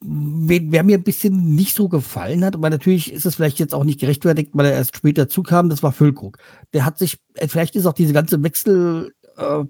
[0.02, 3.84] wer mir ein bisschen nicht so gefallen hat, aber natürlich ist es vielleicht jetzt auch
[3.84, 6.40] nicht gerechtfertigt, weil er erst später zukam, das war Füllkrug.
[6.74, 9.64] Der hat sich, äh, vielleicht ist auch diese ganze Wechsel, äh,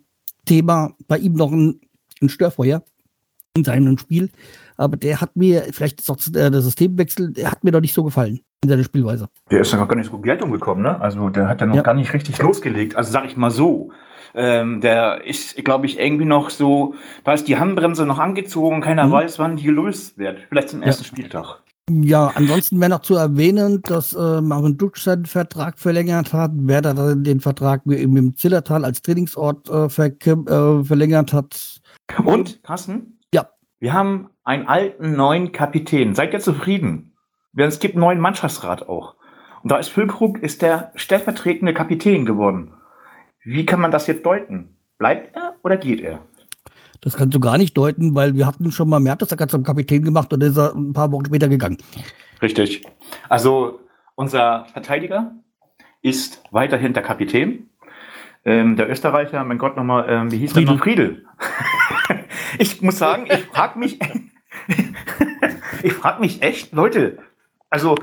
[0.46, 1.80] Thema bei ihm noch ein,
[2.22, 2.84] ein Störfeuer
[3.56, 4.30] in seinem Spiel.
[4.78, 7.94] Aber der hat mir, vielleicht ist auch der, der Systemwechsel, der hat mir doch nicht
[7.94, 9.30] so gefallen in seiner Spielweise.
[9.52, 11.00] Der ist ja noch gar nicht so gut Geld umgekommen, ne?
[11.00, 11.82] Also der hat ja noch ja.
[11.82, 12.96] gar nicht richtig losgelegt.
[12.96, 13.92] Also sag ich mal so.
[14.36, 19.06] Ähm, der ist, glaube ich, irgendwie noch so, da ist die Handbremse noch angezogen, keiner
[19.06, 19.12] mhm.
[19.12, 20.40] weiß, wann die gelöst wird.
[20.50, 21.08] Vielleicht zum ersten ja.
[21.08, 21.63] Spieltag.
[21.90, 26.82] Ja, ansonsten wäre noch zu erwähnen, dass äh, Marvin Dutsch seinen Vertrag verlängert hat, wer
[26.82, 31.82] da den Vertrag mit, mit dem Zillertal als Trainingsort äh, ver äh, verlängert hat.
[32.24, 33.20] Und, Carsten?
[33.34, 33.50] Ja.
[33.80, 36.16] Wir haben einen alten neuen Kapitän.
[36.16, 37.18] Seid ihr zufrieden?
[37.56, 39.16] Es gibt einen neuen Mannschaftsrat auch.
[39.62, 42.74] Und da ist Füllkrug ist der stellvertretende Kapitän geworden.
[43.44, 44.78] Wie kann man das jetzt deuten?
[44.98, 46.20] Bleibt er oder geht er?
[47.04, 50.32] Das kannst du gar nicht deuten, weil wir hatten schon mal Mertesacker zum Kapitän gemacht
[50.32, 51.78] und dann ist er ein paar Wochen später gegangen.
[52.42, 52.82] Richtig.
[53.28, 53.82] Also
[54.16, 55.36] unser Verteidiger
[56.02, 57.70] ist weiterhin der Kapitän.
[58.46, 60.66] Ähm, der Österreicher, mein Gott, nochmal, ähm, wie hieß Friedel.
[60.66, 60.84] der noch?
[60.84, 61.26] Friedel.
[62.58, 64.00] ich muss sagen, ich frage mich,
[65.84, 67.18] ich frage mich echt, Leute,
[67.70, 67.98] also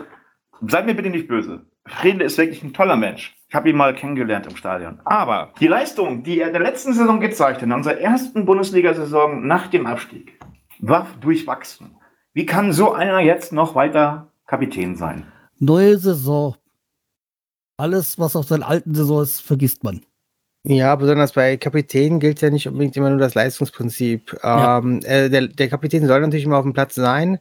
[0.61, 1.67] seid mir bitte nicht böse.
[1.87, 3.35] Friedel ist wirklich ein toller Mensch.
[3.51, 5.01] Ich habe ihn mal kennengelernt im Stadion.
[5.05, 9.45] Aber die Leistung, die er in der letzten Saison gezeigt hat, in unserer ersten Bundesliga-Saison
[9.45, 10.39] nach dem Abstieg,
[10.79, 11.97] war durchwachsen.
[12.33, 15.27] Wie kann so einer jetzt noch weiter Kapitän sein?
[15.59, 16.55] Neue Saison.
[17.77, 20.03] Alles, was aus der alten Saison ist, vergisst man.
[20.63, 24.39] Ja, besonders bei Kapitänen gilt ja nicht unbedingt immer nur das Leistungsprinzip.
[24.45, 24.79] Ja.
[24.79, 27.41] Ähm, äh, der, der Kapitän soll natürlich immer auf dem Platz sein.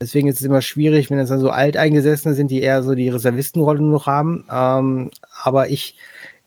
[0.00, 3.08] Deswegen ist es immer schwierig, wenn es dann so Alteingesessene sind, die eher so die
[3.08, 4.44] Reservistenrolle nur noch haben.
[4.52, 5.10] Ähm,
[5.42, 5.96] aber ich,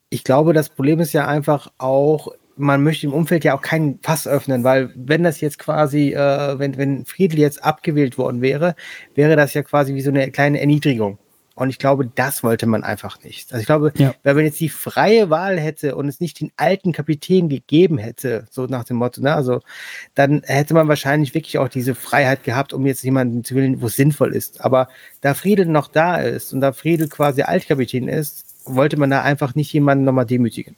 [0.10, 4.00] ich glaube, das Problem ist ja einfach auch, man möchte im Umfeld ja auch keinen
[4.02, 8.76] Fass öffnen, weil wenn das jetzt quasi, äh, wenn, wenn Friedel jetzt abgewählt worden wäre,
[9.16, 11.18] wäre das ja quasi wie so eine kleine Erniedrigung.
[11.60, 13.52] Und ich glaube, das wollte man einfach nicht.
[13.52, 14.16] Also ich glaube, Ja.
[14.24, 18.46] wenn man jetzt die freie Wahl hätte und es nicht den alten Kapitän gegeben hätte,
[18.50, 19.60] so nach dem Motto, ne, also
[20.16, 23.88] dann hätte man wahrscheinlich wirklich auch diese Freiheit gehabt, um jetzt jemanden zu wählen, wo
[23.88, 24.64] es sinnvoll ist.
[24.64, 24.88] Aber
[25.22, 29.54] da Friedel noch da ist und da Friedel quasi Altkapitän ist, wollte man da einfach
[29.56, 30.76] nicht jemanden nochmal demütigen.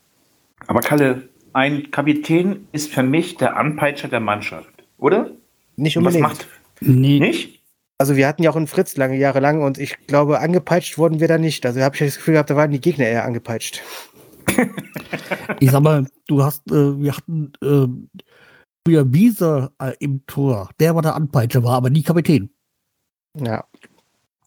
[0.67, 5.29] Aber Kalle, ein Kapitän ist für mich der Anpeitscher der Mannschaft, oder?
[5.75, 6.39] Nicht Und was unbedingt.
[6.39, 6.47] macht
[6.81, 7.19] Nee.
[7.19, 7.60] nicht?
[8.01, 11.19] Also wir hatten ja auch einen Fritz lange Jahre lang und ich glaube, angepeitscht wurden
[11.19, 11.63] wir da nicht.
[11.67, 13.79] Also habe ich das Gefühl gehabt, da waren die Gegner eher angepeitscht.
[15.59, 17.85] Ich sag mal, du hast, äh, wir hatten äh,
[18.83, 20.71] früher Wieser äh, im Tor.
[20.79, 22.49] Der war der Anpeitscher, war aber nie Kapitän.
[23.37, 23.65] Ja.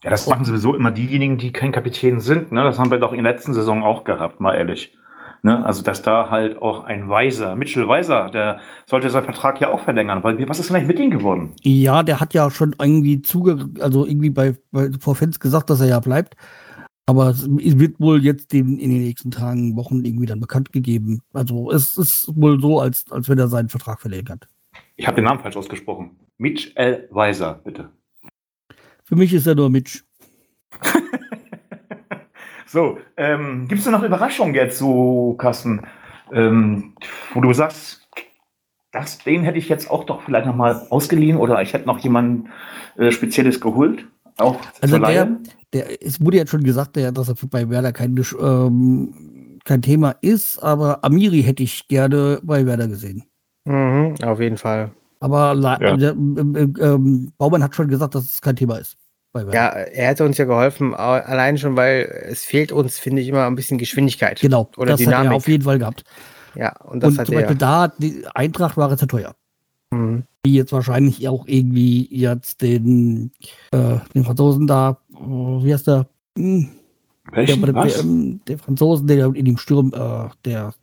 [0.03, 2.51] Ja, das machen sowieso immer diejenigen, die kein Kapitän sind.
[2.51, 2.61] Ne?
[2.61, 4.97] Das haben wir doch in der letzten Saison auch gehabt, mal ehrlich.
[5.43, 5.65] Ne?
[5.65, 9.81] Also, dass da halt auch ein Weiser, Mitchell Weiser, der sollte seinen Vertrag ja auch
[9.81, 10.23] verlängern.
[10.23, 11.53] Weil, was ist denn eigentlich mit ihm geworden?
[11.61, 15.81] Ja, der hat ja schon irgendwie zuge, also irgendwie bei, bei vor Fans gesagt, dass
[15.81, 16.35] er ja bleibt.
[17.07, 21.21] Aber es wird wohl jetzt den, in den nächsten Tagen, Wochen irgendwie dann bekannt gegeben.
[21.33, 24.47] Also es ist wohl so, als, als wenn er seinen Vertrag verlängert.
[24.95, 26.17] Ich habe den Namen falsch ausgesprochen.
[26.37, 27.89] Mitchell Weiser, bitte.
[29.03, 30.04] Für mich ist er nur Mitch.
[32.67, 35.81] So, ähm, gibt es noch Überraschungen jetzt so, Carsten,
[36.33, 36.93] ähm,
[37.33, 38.07] wo du sagst,
[38.91, 41.99] das, den hätte ich jetzt auch doch vielleicht noch mal ausgeliehen oder ich hätte noch
[41.99, 42.49] jemanden
[42.97, 44.07] äh, Spezielles geholt?
[44.37, 45.29] Auch Also der,
[45.73, 49.81] der, es wurde jetzt schon gesagt, der, dass er für- bei Werder kein, ähm, kein
[49.81, 53.23] Thema ist, aber Amiri hätte ich gerne bei Werder gesehen.
[53.65, 54.91] Mhm, auf jeden Fall.
[55.19, 55.79] Aber Ja.
[55.79, 58.97] ähm, ähm, ähm, Baumann hat schon gesagt, dass es kein Thema ist.
[59.35, 63.45] Ja, er hätte uns ja geholfen, allein schon, weil es fehlt uns, finde ich, immer
[63.45, 64.39] ein bisschen Geschwindigkeit.
[64.39, 65.31] Genau, Oder das hat Dynamik.
[65.31, 66.03] er auf jeden Fall gehabt.
[66.55, 67.41] Ja, und das und hat zum er.
[67.41, 69.35] Beispiel da, die Eintracht war jetzt zu teuer.
[69.91, 70.23] Mhm.
[70.45, 73.31] Die jetzt wahrscheinlich auch irgendwie jetzt den,
[73.71, 76.07] äh, den Franzosen da, wie heißt der?
[76.37, 76.69] Hm,
[77.31, 77.61] der, Welchen?
[77.61, 80.73] der, ähm, der Franzosen, der in dem Sturm, äh, der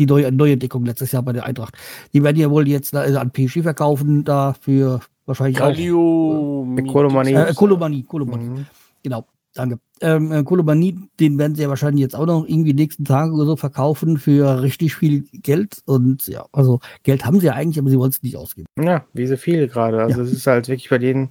[0.00, 1.76] die neue, neue Deckung letztes Jahr bei der Eintracht.
[2.12, 6.64] Die werden ja wohl jetzt äh, an PSG verkaufen, da für wahrscheinlich Galio.
[6.66, 7.36] Mit Kolomani.
[7.36, 7.46] auch.
[7.48, 8.44] Äh, Kolomani, Kolomani.
[8.44, 8.66] Mhm.
[9.02, 9.78] Genau, danke.
[10.00, 13.44] Ähm, äh, Kolomani, den werden sie ja wahrscheinlich jetzt auch noch irgendwie nächsten Tage oder
[13.44, 15.80] so verkaufen für richtig viel Geld.
[15.84, 18.66] Und ja, also Geld haben sie ja eigentlich, aber sie wollen es nicht ausgeben.
[18.80, 20.02] Ja, wie so viele gerade.
[20.02, 21.30] Also es ist halt wirklich bei denen.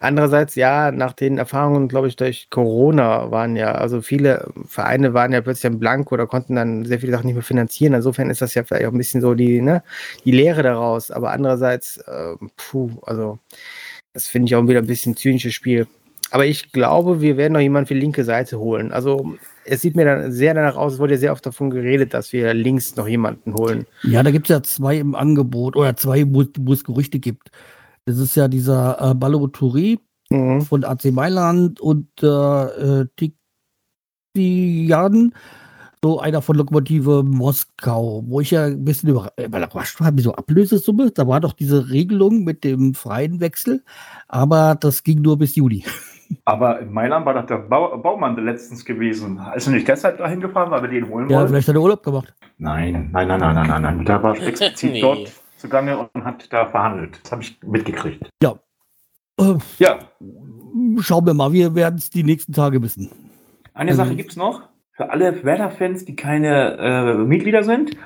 [0.00, 5.32] Andererseits, ja, nach den Erfahrungen, glaube ich, durch Corona waren ja, also viele Vereine waren
[5.32, 7.92] ja plötzlich am Blank oder konnten dann sehr viele Sachen nicht mehr finanzieren.
[7.92, 9.82] Insofern ist das ja vielleicht auch ein bisschen so die, ne,
[10.24, 11.10] die Lehre daraus.
[11.10, 13.38] Aber andererseits, äh, puh, also
[14.14, 15.86] das finde ich auch wieder ein bisschen zynisches Spiel.
[16.30, 18.92] Aber ich glaube, wir werden noch jemanden für die linke Seite holen.
[18.92, 22.14] Also es sieht mir dann sehr danach aus, es wurde ja sehr oft davon geredet,
[22.14, 23.86] dass wir links noch jemanden holen.
[24.02, 27.50] Ja, da gibt es ja zwei im Angebot oder zwei, wo, wo es Gerüchte gibt.
[28.04, 29.98] Das ist ja dieser äh, Ballo Touré
[30.28, 30.62] Mhm.
[30.62, 32.26] von AC Mailand und äh,
[33.02, 33.06] äh,
[34.34, 35.32] Tijan,
[36.02, 40.34] so einer von Lokomotive Moskau, wo ich ja ein bisschen über- äh, überrascht war, wieso
[40.34, 43.82] Ablösesumme, da war doch diese Regelung mit dem freien Wechsel,
[44.28, 45.84] aber das ging nur bis Juli.
[46.44, 49.40] Aber in Mailand war doch der Bau Baumann letztens gewesen.
[49.54, 51.48] Ist er nicht deshalb dahin gefahren, weil wir den holen Ja, wollen?
[51.50, 52.34] vielleicht hat er Urlaub gemacht.
[52.58, 54.04] Nein, nein, nein, nein, nein, nein, nein.
[54.04, 55.00] Der war explizit Nee.
[55.00, 57.20] dort zugange und hat da verhandelt.
[57.22, 58.28] Das habe ich mitgekriegt.
[58.42, 59.98] Äh, Ja,
[60.98, 63.08] schauen wir mal, wir werden es die nächsten Tage wissen.
[63.72, 64.62] eine Also- Sache gibt es noch.
[64.96, 67.96] Für alle Werder-Fans, die keine äh, Mitglieder sind.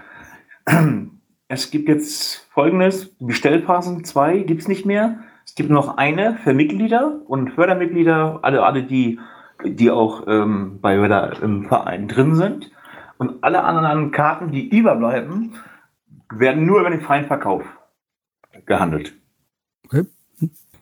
[1.53, 5.19] Es gibt jetzt folgendes: Bestellphasen 2 gibt es nicht mehr.
[5.45, 9.19] Es gibt noch eine für Mitglieder und Fördermitglieder, alle, alle die,
[9.65, 12.71] die auch ähm, bei Werder im Verein drin sind.
[13.19, 15.57] Und alle anderen Karten, die überbleiben,
[16.33, 17.65] werden nur über den freien Verkauf
[18.67, 19.13] gehandelt.
[19.87, 20.07] Okay.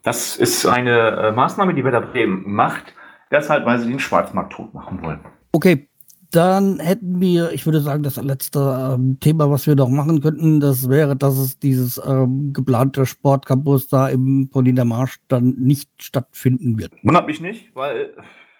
[0.02, 2.94] Das ist eine äh, Maßnahme, die Werder Bremen macht,
[3.30, 5.20] deshalb, weil sie den Schwarzmarkt tot machen wollen.
[5.52, 5.88] Okay,
[6.30, 10.60] dann hätten wir, ich würde sagen, das letzte ähm, Thema, was wir noch machen könnten,
[10.60, 16.78] das wäre, dass es dieses ähm, geplante Sportcampus da im Pauliner Marsch dann nicht stattfinden
[16.78, 16.92] wird.
[17.02, 18.14] Wundert mich nicht, weil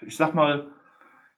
[0.07, 0.67] ich sag mal,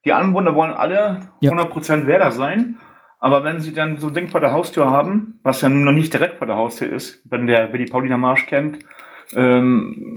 [0.05, 1.53] die Anwohner wollen alle Ja.
[1.53, 2.77] 100% Werder sein.
[3.19, 6.13] Aber wenn sie dann so ein Ding vor der Haustür haben, was ja noch nicht
[6.13, 8.79] direkt vor der Haustür ist, wenn der, wer die Pauliner Marsch kennt,
[9.35, 10.15] ähm,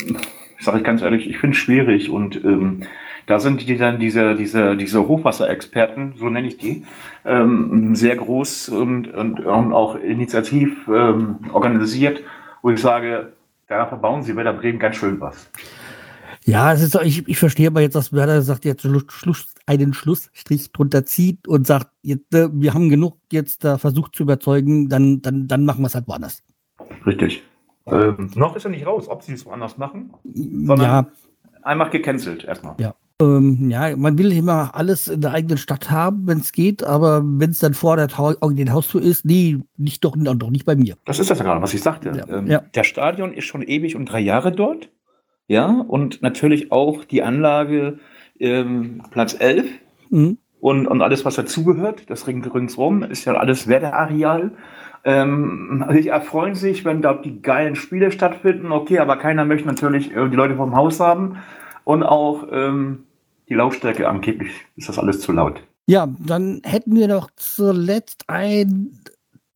[0.60, 2.10] sage ich ganz ehrlich, ich finde es schwierig.
[2.10, 2.84] Und ähm,
[3.25, 6.86] da sind die dann diese, diese, diese Hochwasserexperten, so nenne ich die,
[7.25, 12.21] ähm, sehr groß und, und, und auch initiativ ähm, organisiert,
[12.62, 13.33] wo ich sage,
[13.67, 15.49] da verbauen sie Werder Bremen ganz schön was.
[16.45, 19.93] Ja, es ist, ich, ich verstehe aber jetzt, dass Werder sagt, jetzt Schluss, Schluss, einen
[19.93, 24.89] Schlussstrich drunter zieht und sagt, jetzt, äh, wir haben genug jetzt da versucht zu überzeugen,
[24.89, 26.43] dann, dann, dann machen wir es halt woanders.
[27.05, 27.43] Richtig.
[27.86, 30.13] Ähm, noch ist ja nicht raus, ob sie es woanders machen.
[30.33, 31.07] Sondern- ja,
[31.62, 32.75] Einfach gecancelt erstmal.
[33.23, 37.21] Ähm, ja, man will immer alles in der eigenen Stadt haben, wenn es geht, aber
[37.23, 40.75] wenn es dann vor der Tau den Haustür ist, nee, nicht doch, doch nicht bei
[40.75, 40.95] mir.
[41.05, 42.12] Das ist das ja gerade, was ich sagte.
[42.15, 42.62] Ja, Ähm, ja.
[42.75, 44.89] Der Stadion ist schon ewig und drei Jahre dort.
[45.47, 47.99] Ja, und natürlich auch die Anlage
[48.39, 49.65] ähm, Platz 11
[50.09, 50.38] Mhm.
[50.59, 54.51] und, und alles, was dazugehört, das Ring ringsrum, ist ja alles Werder-Areal.
[55.05, 60.15] Ähm, sich erfreuen sich, wenn dort die geilen Spiele stattfinden, okay, aber keiner möchte natürlich
[60.15, 61.38] äh, die Leute vom Haus haben
[61.83, 63.03] und auch ähm,
[63.49, 65.62] die Lautstärke angeblich ist das alles zu laut.
[65.88, 68.99] Ja, dann hätten wir noch zuletzt ein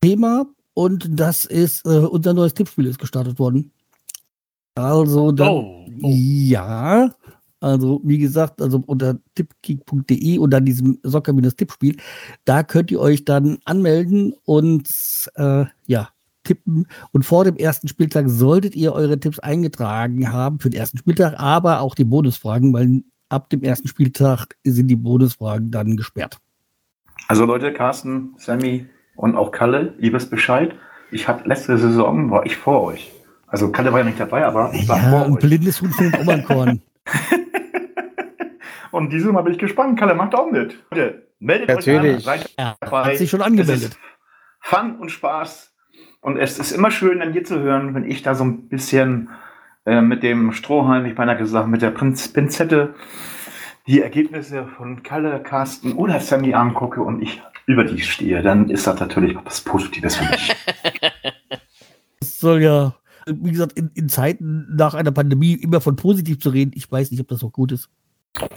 [0.02, 3.72] Thema und das ist, äh, unser neues Tippspiel ist gestartet worden.
[4.74, 6.12] Also, dann, Oh, oh.
[6.14, 7.10] ja,
[7.60, 11.96] also wie gesagt, also unter tippgeek.de und dann diesem Soccer-Tippspiel,
[12.44, 14.88] da könnt ihr euch dann anmelden und
[15.34, 16.10] äh, ja,
[16.44, 16.86] tippen.
[17.12, 21.40] Und vor dem ersten Spieltag solltet ihr eure Tipps eingetragen haben für den ersten Spieltag,
[21.40, 26.38] aber auch die Bonusfragen, weil ab dem ersten Spieltag sind die Bonusfragen dann gesperrt.
[27.26, 28.86] Also Leute, Carsten, Sammy
[29.16, 30.74] und auch Kalle, liebes Bescheid.
[31.10, 33.12] Ich habe letzte Saison war ich vor euch.
[33.46, 35.38] Also Kalle war ja nicht dabei, aber ich war Ja, vor ein euch.
[35.40, 36.82] blindes Huhn findet auch mal ein Korn.
[38.90, 39.98] Und dieses Mal bin ich gespannt.
[39.98, 40.82] Kalle macht auch mit.
[40.90, 42.26] Leute, meldet Natürlich.
[42.26, 43.04] euch an, seid Er dabei.
[43.04, 43.98] hat sich schon angemeldet.
[44.60, 45.74] Fun und Spaß.
[46.20, 49.28] Und es ist immer schön, dann dir zu hören, wenn ich da so ein bisschen
[49.88, 52.94] äh, mit dem Strohhalm, ich beinahe gesagt, mit der Prinz Pinzette
[53.86, 58.86] die Ergebnisse von Kalle, Carsten oder Sammy angucke und ich über die stehe, dann ist
[58.86, 60.54] das natürlich was Positives für mich.
[62.20, 62.94] Es soll ja,
[63.26, 66.72] wie gesagt, in, in Zeiten nach einer Pandemie immer von positiv zu reden.
[66.74, 67.88] Ich weiß nicht, ob das so gut ist.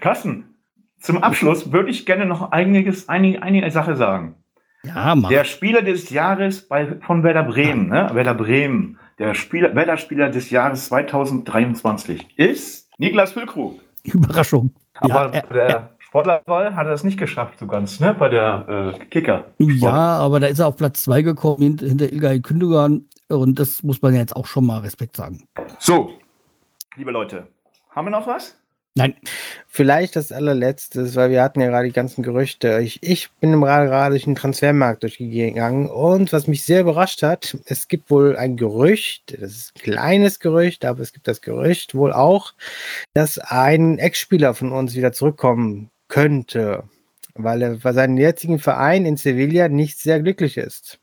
[0.00, 0.54] Carsten,
[0.98, 4.41] zum Abschluss würde ich gerne noch einiges, einige, einige Sache sagen.
[4.84, 5.28] Ja, mach.
[5.28, 8.10] Der Spieler des Jahres bei, von Werder Bremen, ne?
[8.12, 13.80] Werder Bremen, der Spieler, Werder-Spieler des Jahres 2023 ist Niklas Füllkrug.
[14.02, 14.74] Überraschung.
[14.94, 18.14] Aber ja, der Sportlerwahl hat er es nicht geschafft, so ganz, ne?
[18.18, 19.44] Bei der äh, Kicker.
[19.58, 23.06] ja, aber da ist er auf Platz 2 gekommen hint, hinter Ilgay Gündogan.
[23.28, 25.46] Und das muss man ja jetzt auch schon mal Respekt sagen.
[25.78, 26.10] So,
[26.96, 27.46] liebe Leute,
[27.90, 28.61] haben wir noch was?
[28.94, 29.14] Nein,
[29.74, 32.78] Vielleicht das allerletzte, weil wir hatten ja gerade die ganzen Gerüchte.
[32.82, 37.22] Ich, ich bin im gerade gerade durch den Transfermarkt durchgegangen und was mich sehr überrascht
[37.22, 41.40] hat, es gibt wohl ein Gerücht, das ist ein kleines Gerücht, aber es gibt das
[41.40, 42.52] Gerücht wohl auch,
[43.14, 46.84] dass ein Ex-Spieler von uns wieder zurückkommen könnte,
[47.32, 50.98] weil er bei seinem jetzigen Verein in Sevilla nicht sehr glücklich ist.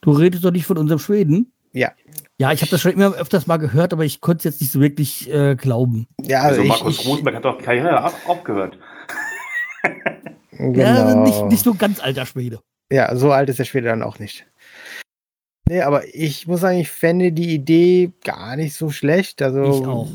[0.00, 1.52] du redest doch nicht von unserem Schweden.
[1.74, 1.92] Ja.
[2.38, 4.72] Ja, ich habe das schon immer öfters mal gehört, aber ich konnte es jetzt nicht
[4.72, 6.06] so wirklich äh, glauben.
[6.22, 8.78] Ja, Also ich, Markus ich, Rosenberg hat doch Karriere ab, aufgehört.
[10.58, 10.68] Ja,
[11.12, 11.22] genau.
[11.24, 12.60] nicht, nicht so ein ganz alter Schwede.
[12.90, 14.46] Ja, so alt ist der Schwede dann auch nicht.
[15.68, 19.40] Nee, aber ich muss sagen, ich fände die Idee gar nicht so schlecht.
[19.42, 20.08] Also, Ich auch.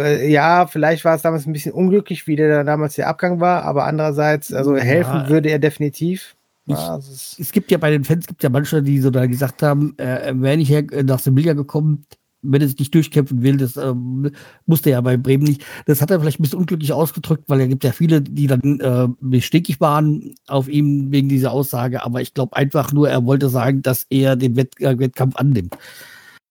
[0.00, 3.62] äh, Ja, vielleicht war es damals ein bisschen unglücklich, wie der damals der Abgang war,
[3.62, 4.82] aber andererseits, also Ja.
[4.82, 6.36] helfen würde er definitiv.
[6.66, 9.26] Ich- also es- Es gibt ja bei den Fans gibt ja manche, die so da
[9.26, 12.06] gesagt haben, äh, er wäre nicht her, nach Sevilla gekommen,
[12.46, 13.56] wenn er sich nicht durchkämpfen will.
[13.56, 14.30] Das ähm,
[14.66, 15.64] musste er ja bei Bremen nicht.
[15.86, 18.80] Das hat er vielleicht ein bisschen unglücklich ausgedrückt, weil er gibt ja viele, die dann
[18.80, 22.04] äh, bestickig waren auf ihm wegen dieser Aussage.
[22.04, 25.76] Aber ich glaube einfach nur, er wollte sagen, dass er den Wett äh, Wettkampf annimmt.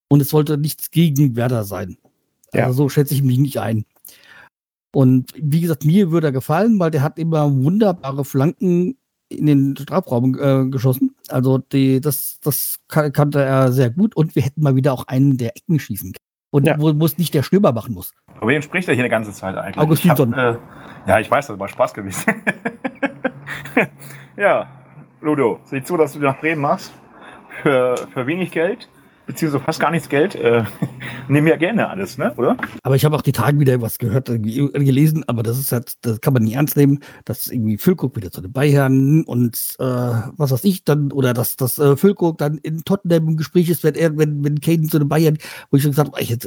[0.09, 1.97] Und es sollte nichts gegen Werder sein.
[2.53, 2.65] Ja.
[2.65, 3.85] Also so schätze ich mich nicht ein.
[4.95, 8.95] Und wie gesagt, mir würde er gefallen, weil der hat immer wunderbare Flanken
[9.37, 11.15] in den Strafraum äh, geschossen.
[11.29, 15.07] Also die, das, das kan kannte er sehr gut und wir hätten mal wieder auch
[15.07, 16.23] einen der Ecken schießen können.
[16.51, 16.75] Und Ja.
[16.79, 18.13] wo muss nicht der Stürmer machen muss.
[18.39, 19.77] Aber wem spricht er hier eine ganze Zeit eigentlich?
[19.83, 20.33] Augustinsson.
[20.33, 20.55] Äh,
[21.07, 22.25] ja, ich weiß, das war Spaß gewesen.
[24.37, 24.67] ja,
[25.21, 26.93] Ludo, sieh zu, dass du nach Bremen machst.
[27.61, 28.89] Für, für wenig Geld.
[29.25, 30.63] Beziehungsweise fast gar nichts Geld, äh,
[31.27, 32.33] nehmen ja gerne alles, ne?
[32.37, 32.57] Oder?
[32.81, 35.93] Aber ich habe auch die Tage wieder was gehört, irgendwie gelesen, aber das ist halt,
[36.05, 39.83] das kann man nicht ernst nehmen, dass irgendwie Füllkrug wieder zu den Bayern und äh,
[39.83, 43.83] was weiß ich dann, oder dass das äh, Füllkrug dann in Tottenham im Gespräch ist,
[43.83, 45.37] wenn er, wenn, wenn Kane zu den Bayern,
[45.69, 46.37] wo ich schon gesagt habe, ich,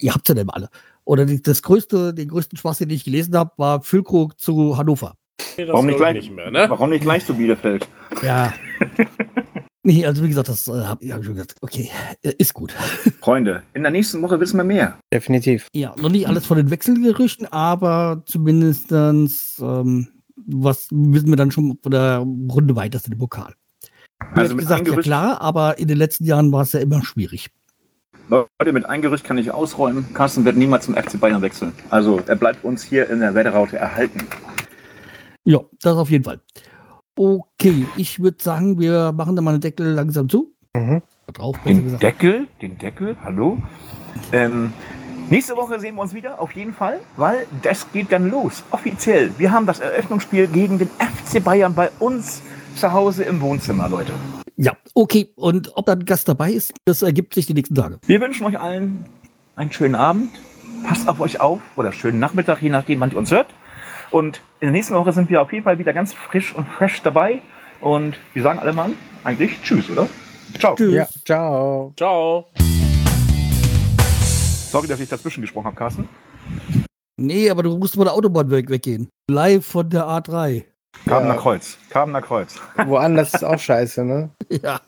[0.00, 0.68] ihr habt ja denn alle.
[1.04, 5.14] Oder die, das größte, den größten Spaß, den ich gelesen habe, war Füllkrug zu Hannover.
[5.56, 6.66] Nee, Warum nicht, gleich, nicht mehr, ne?
[6.68, 7.86] warum nicht gleich zu Bielefeld?
[8.22, 8.52] Ja.
[9.84, 11.90] nee, also wie gesagt, das äh, habe hab ich schon gesagt, okay,
[12.22, 12.72] äh, ist gut.
[13.20, 14.98] Freunde, in der nächsten Woche wissen wir mehr.
[15.12, 15.68] Definitiv.
[15.72, 20.08] Ja, noch nicht alles von den Wechselgerüchten, aber zumindest ähm,
[20.46, 23.54] was wissen wir dann schon von der Runde weiter in dem Pokal.
[24.34, 27.04] Also Wie mit gesagt, ja klar, aber in den letzten Jahren war es ja immer
[27.04, 27.50] schwierig.
[28.28, 30.06] Leute, mit ein Gerücht kann ich ausräumen.
[30.14, 31.72] Carsten wird niemals zum FC Bayern wechseln.
[31.90, 34.26] Also er bleibt uns hier in der Wetterraute erhalten.
[35.44, 36.40] Ja, das auf jeden Fall.
[37.16, 40.52] Okay, ich würde sagen, wir machen da mal den Deckel langsam zu.
[40.74, 41.00] Mhm.
[41.32, 42.02] Drauf, Den gesagt.
[42.02, 43.58] Deckel, den Deckel, hallo.
[44.32, 44.72] Ähm,
[45.30, 49.30] nächste Woche sehen wir uns wieder, auf jeden Fall, weil das geht dann los, offiziell.
[49.38, 52.42] Wir haben das Eröffnungsspiel gegen den FC Bayern bei uns
[52.74, 54.12] zu Hause im Wohnzimmer, Leute.
[54.56, 55.32] Ja, okay.
[55.36, 57.98] Und ob da ein Gast dabei ist, das ergibt sich die nächsten Tage.
[58.06, 59.06] Wir wünschen euch allen
[59.54, 60.30] einen schönen Abend.
[60.84, 63.46] Passt auf euch auf oder schönen Nachmittag, je nachdem, wann ihr uns hört.
[64.14, 67.02] Und in der nächsten Woche sind wir auf jeden Fall wieder ganz frisch und fresh
[67.02, 67.42] dabei.
[67.80, 68.92] Und wir sagen alle mal
[69.24, 70.08] eigentlich Tschüss, oder?
[70.56, 70.76] Ciao.
[70.76, 70.94] Tschüss.
[70.94, 71.92] Ja, ciao.
[71.96, 72.46] Ciao.
[74.70, 76.08] Sorry, dass ich dazwischen gesprochen habe, Carsten.
[77.16, 79.08] Nee, aber du musst von der Autobahn weg, weggehen.
[79.28, 80.62] Live von der A3.
[81.06, 81.40] Kabener Ja.
[81.40, 81.76] Kreuz.
[81.90, 82.60] Kabener Kreuz.
[82.86, 84.30] Woanders ist auch scheiße, ne?
[84.62, 84.80] Ja.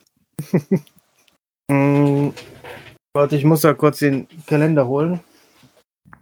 [1.69, 2.33] Hm,
[3.13, 5.19] warte, ich muss da kurz den Kalender holen.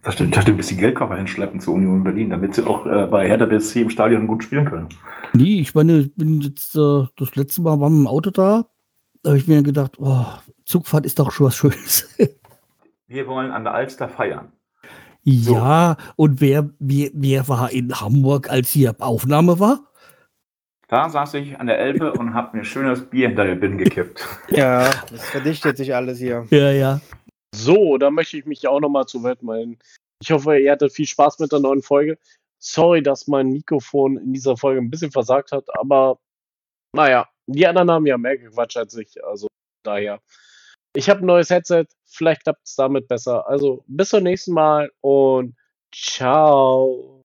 [0.05, 2.85] Ich dachte, ich dachte, du bist die Geldkoffer hinschleppen zur Union Berlin, damit sie auch
[2.85, 4.87] äh, bei Hertha BSC im Stadion gut spielen können.
[5.33, 8.67] Nee, ich meine, ich bin jetzt äh, das letzte Mal war mit dem Auto da.
[9.23, 10.27] Da habe ich mir gedacht, oh,
[10.63, 12.07] Zugfahrt ist doch schon was Schönes.
[13.07, 14.51] Wir wollen an der Alster feiern.
[15.23, 19.91] ja, und wer, wer, wer war in Hamburg, als hier Aufnahme war?
[20.87, 24.23] Da saß ich an der Elbe und habe mir schönes Bier hinter der Bin gekippt.
[24.49, 26.45] Ja, das verdichtet sich alles hier.
[26.51, 27.01] Ja, ja.
[27.55, 29.79] So, da möchte ich mich auch nochmal zu Wort melden.
[30.21, 32.17] Ich hoffe, ihr hattet viel Spaß mit der neuen Folge.
[32.59, 36.19] Sorry, dass mein Mikrofon in dieser Folge ein bisschen versagt hat, aber
[36.93, 39.23] naja, die anderen haben ja mehr gequatscht als ich.
[39.23, 39.47] Also
[39.83, 40.21] daher.
[40.95, 43.47] Ich habe ein neues Headset, vielleicht klappt es damit besser.
[43.47, 45.55] Also bis zum nächsten Mal und
[45.93, 47.23] ciao.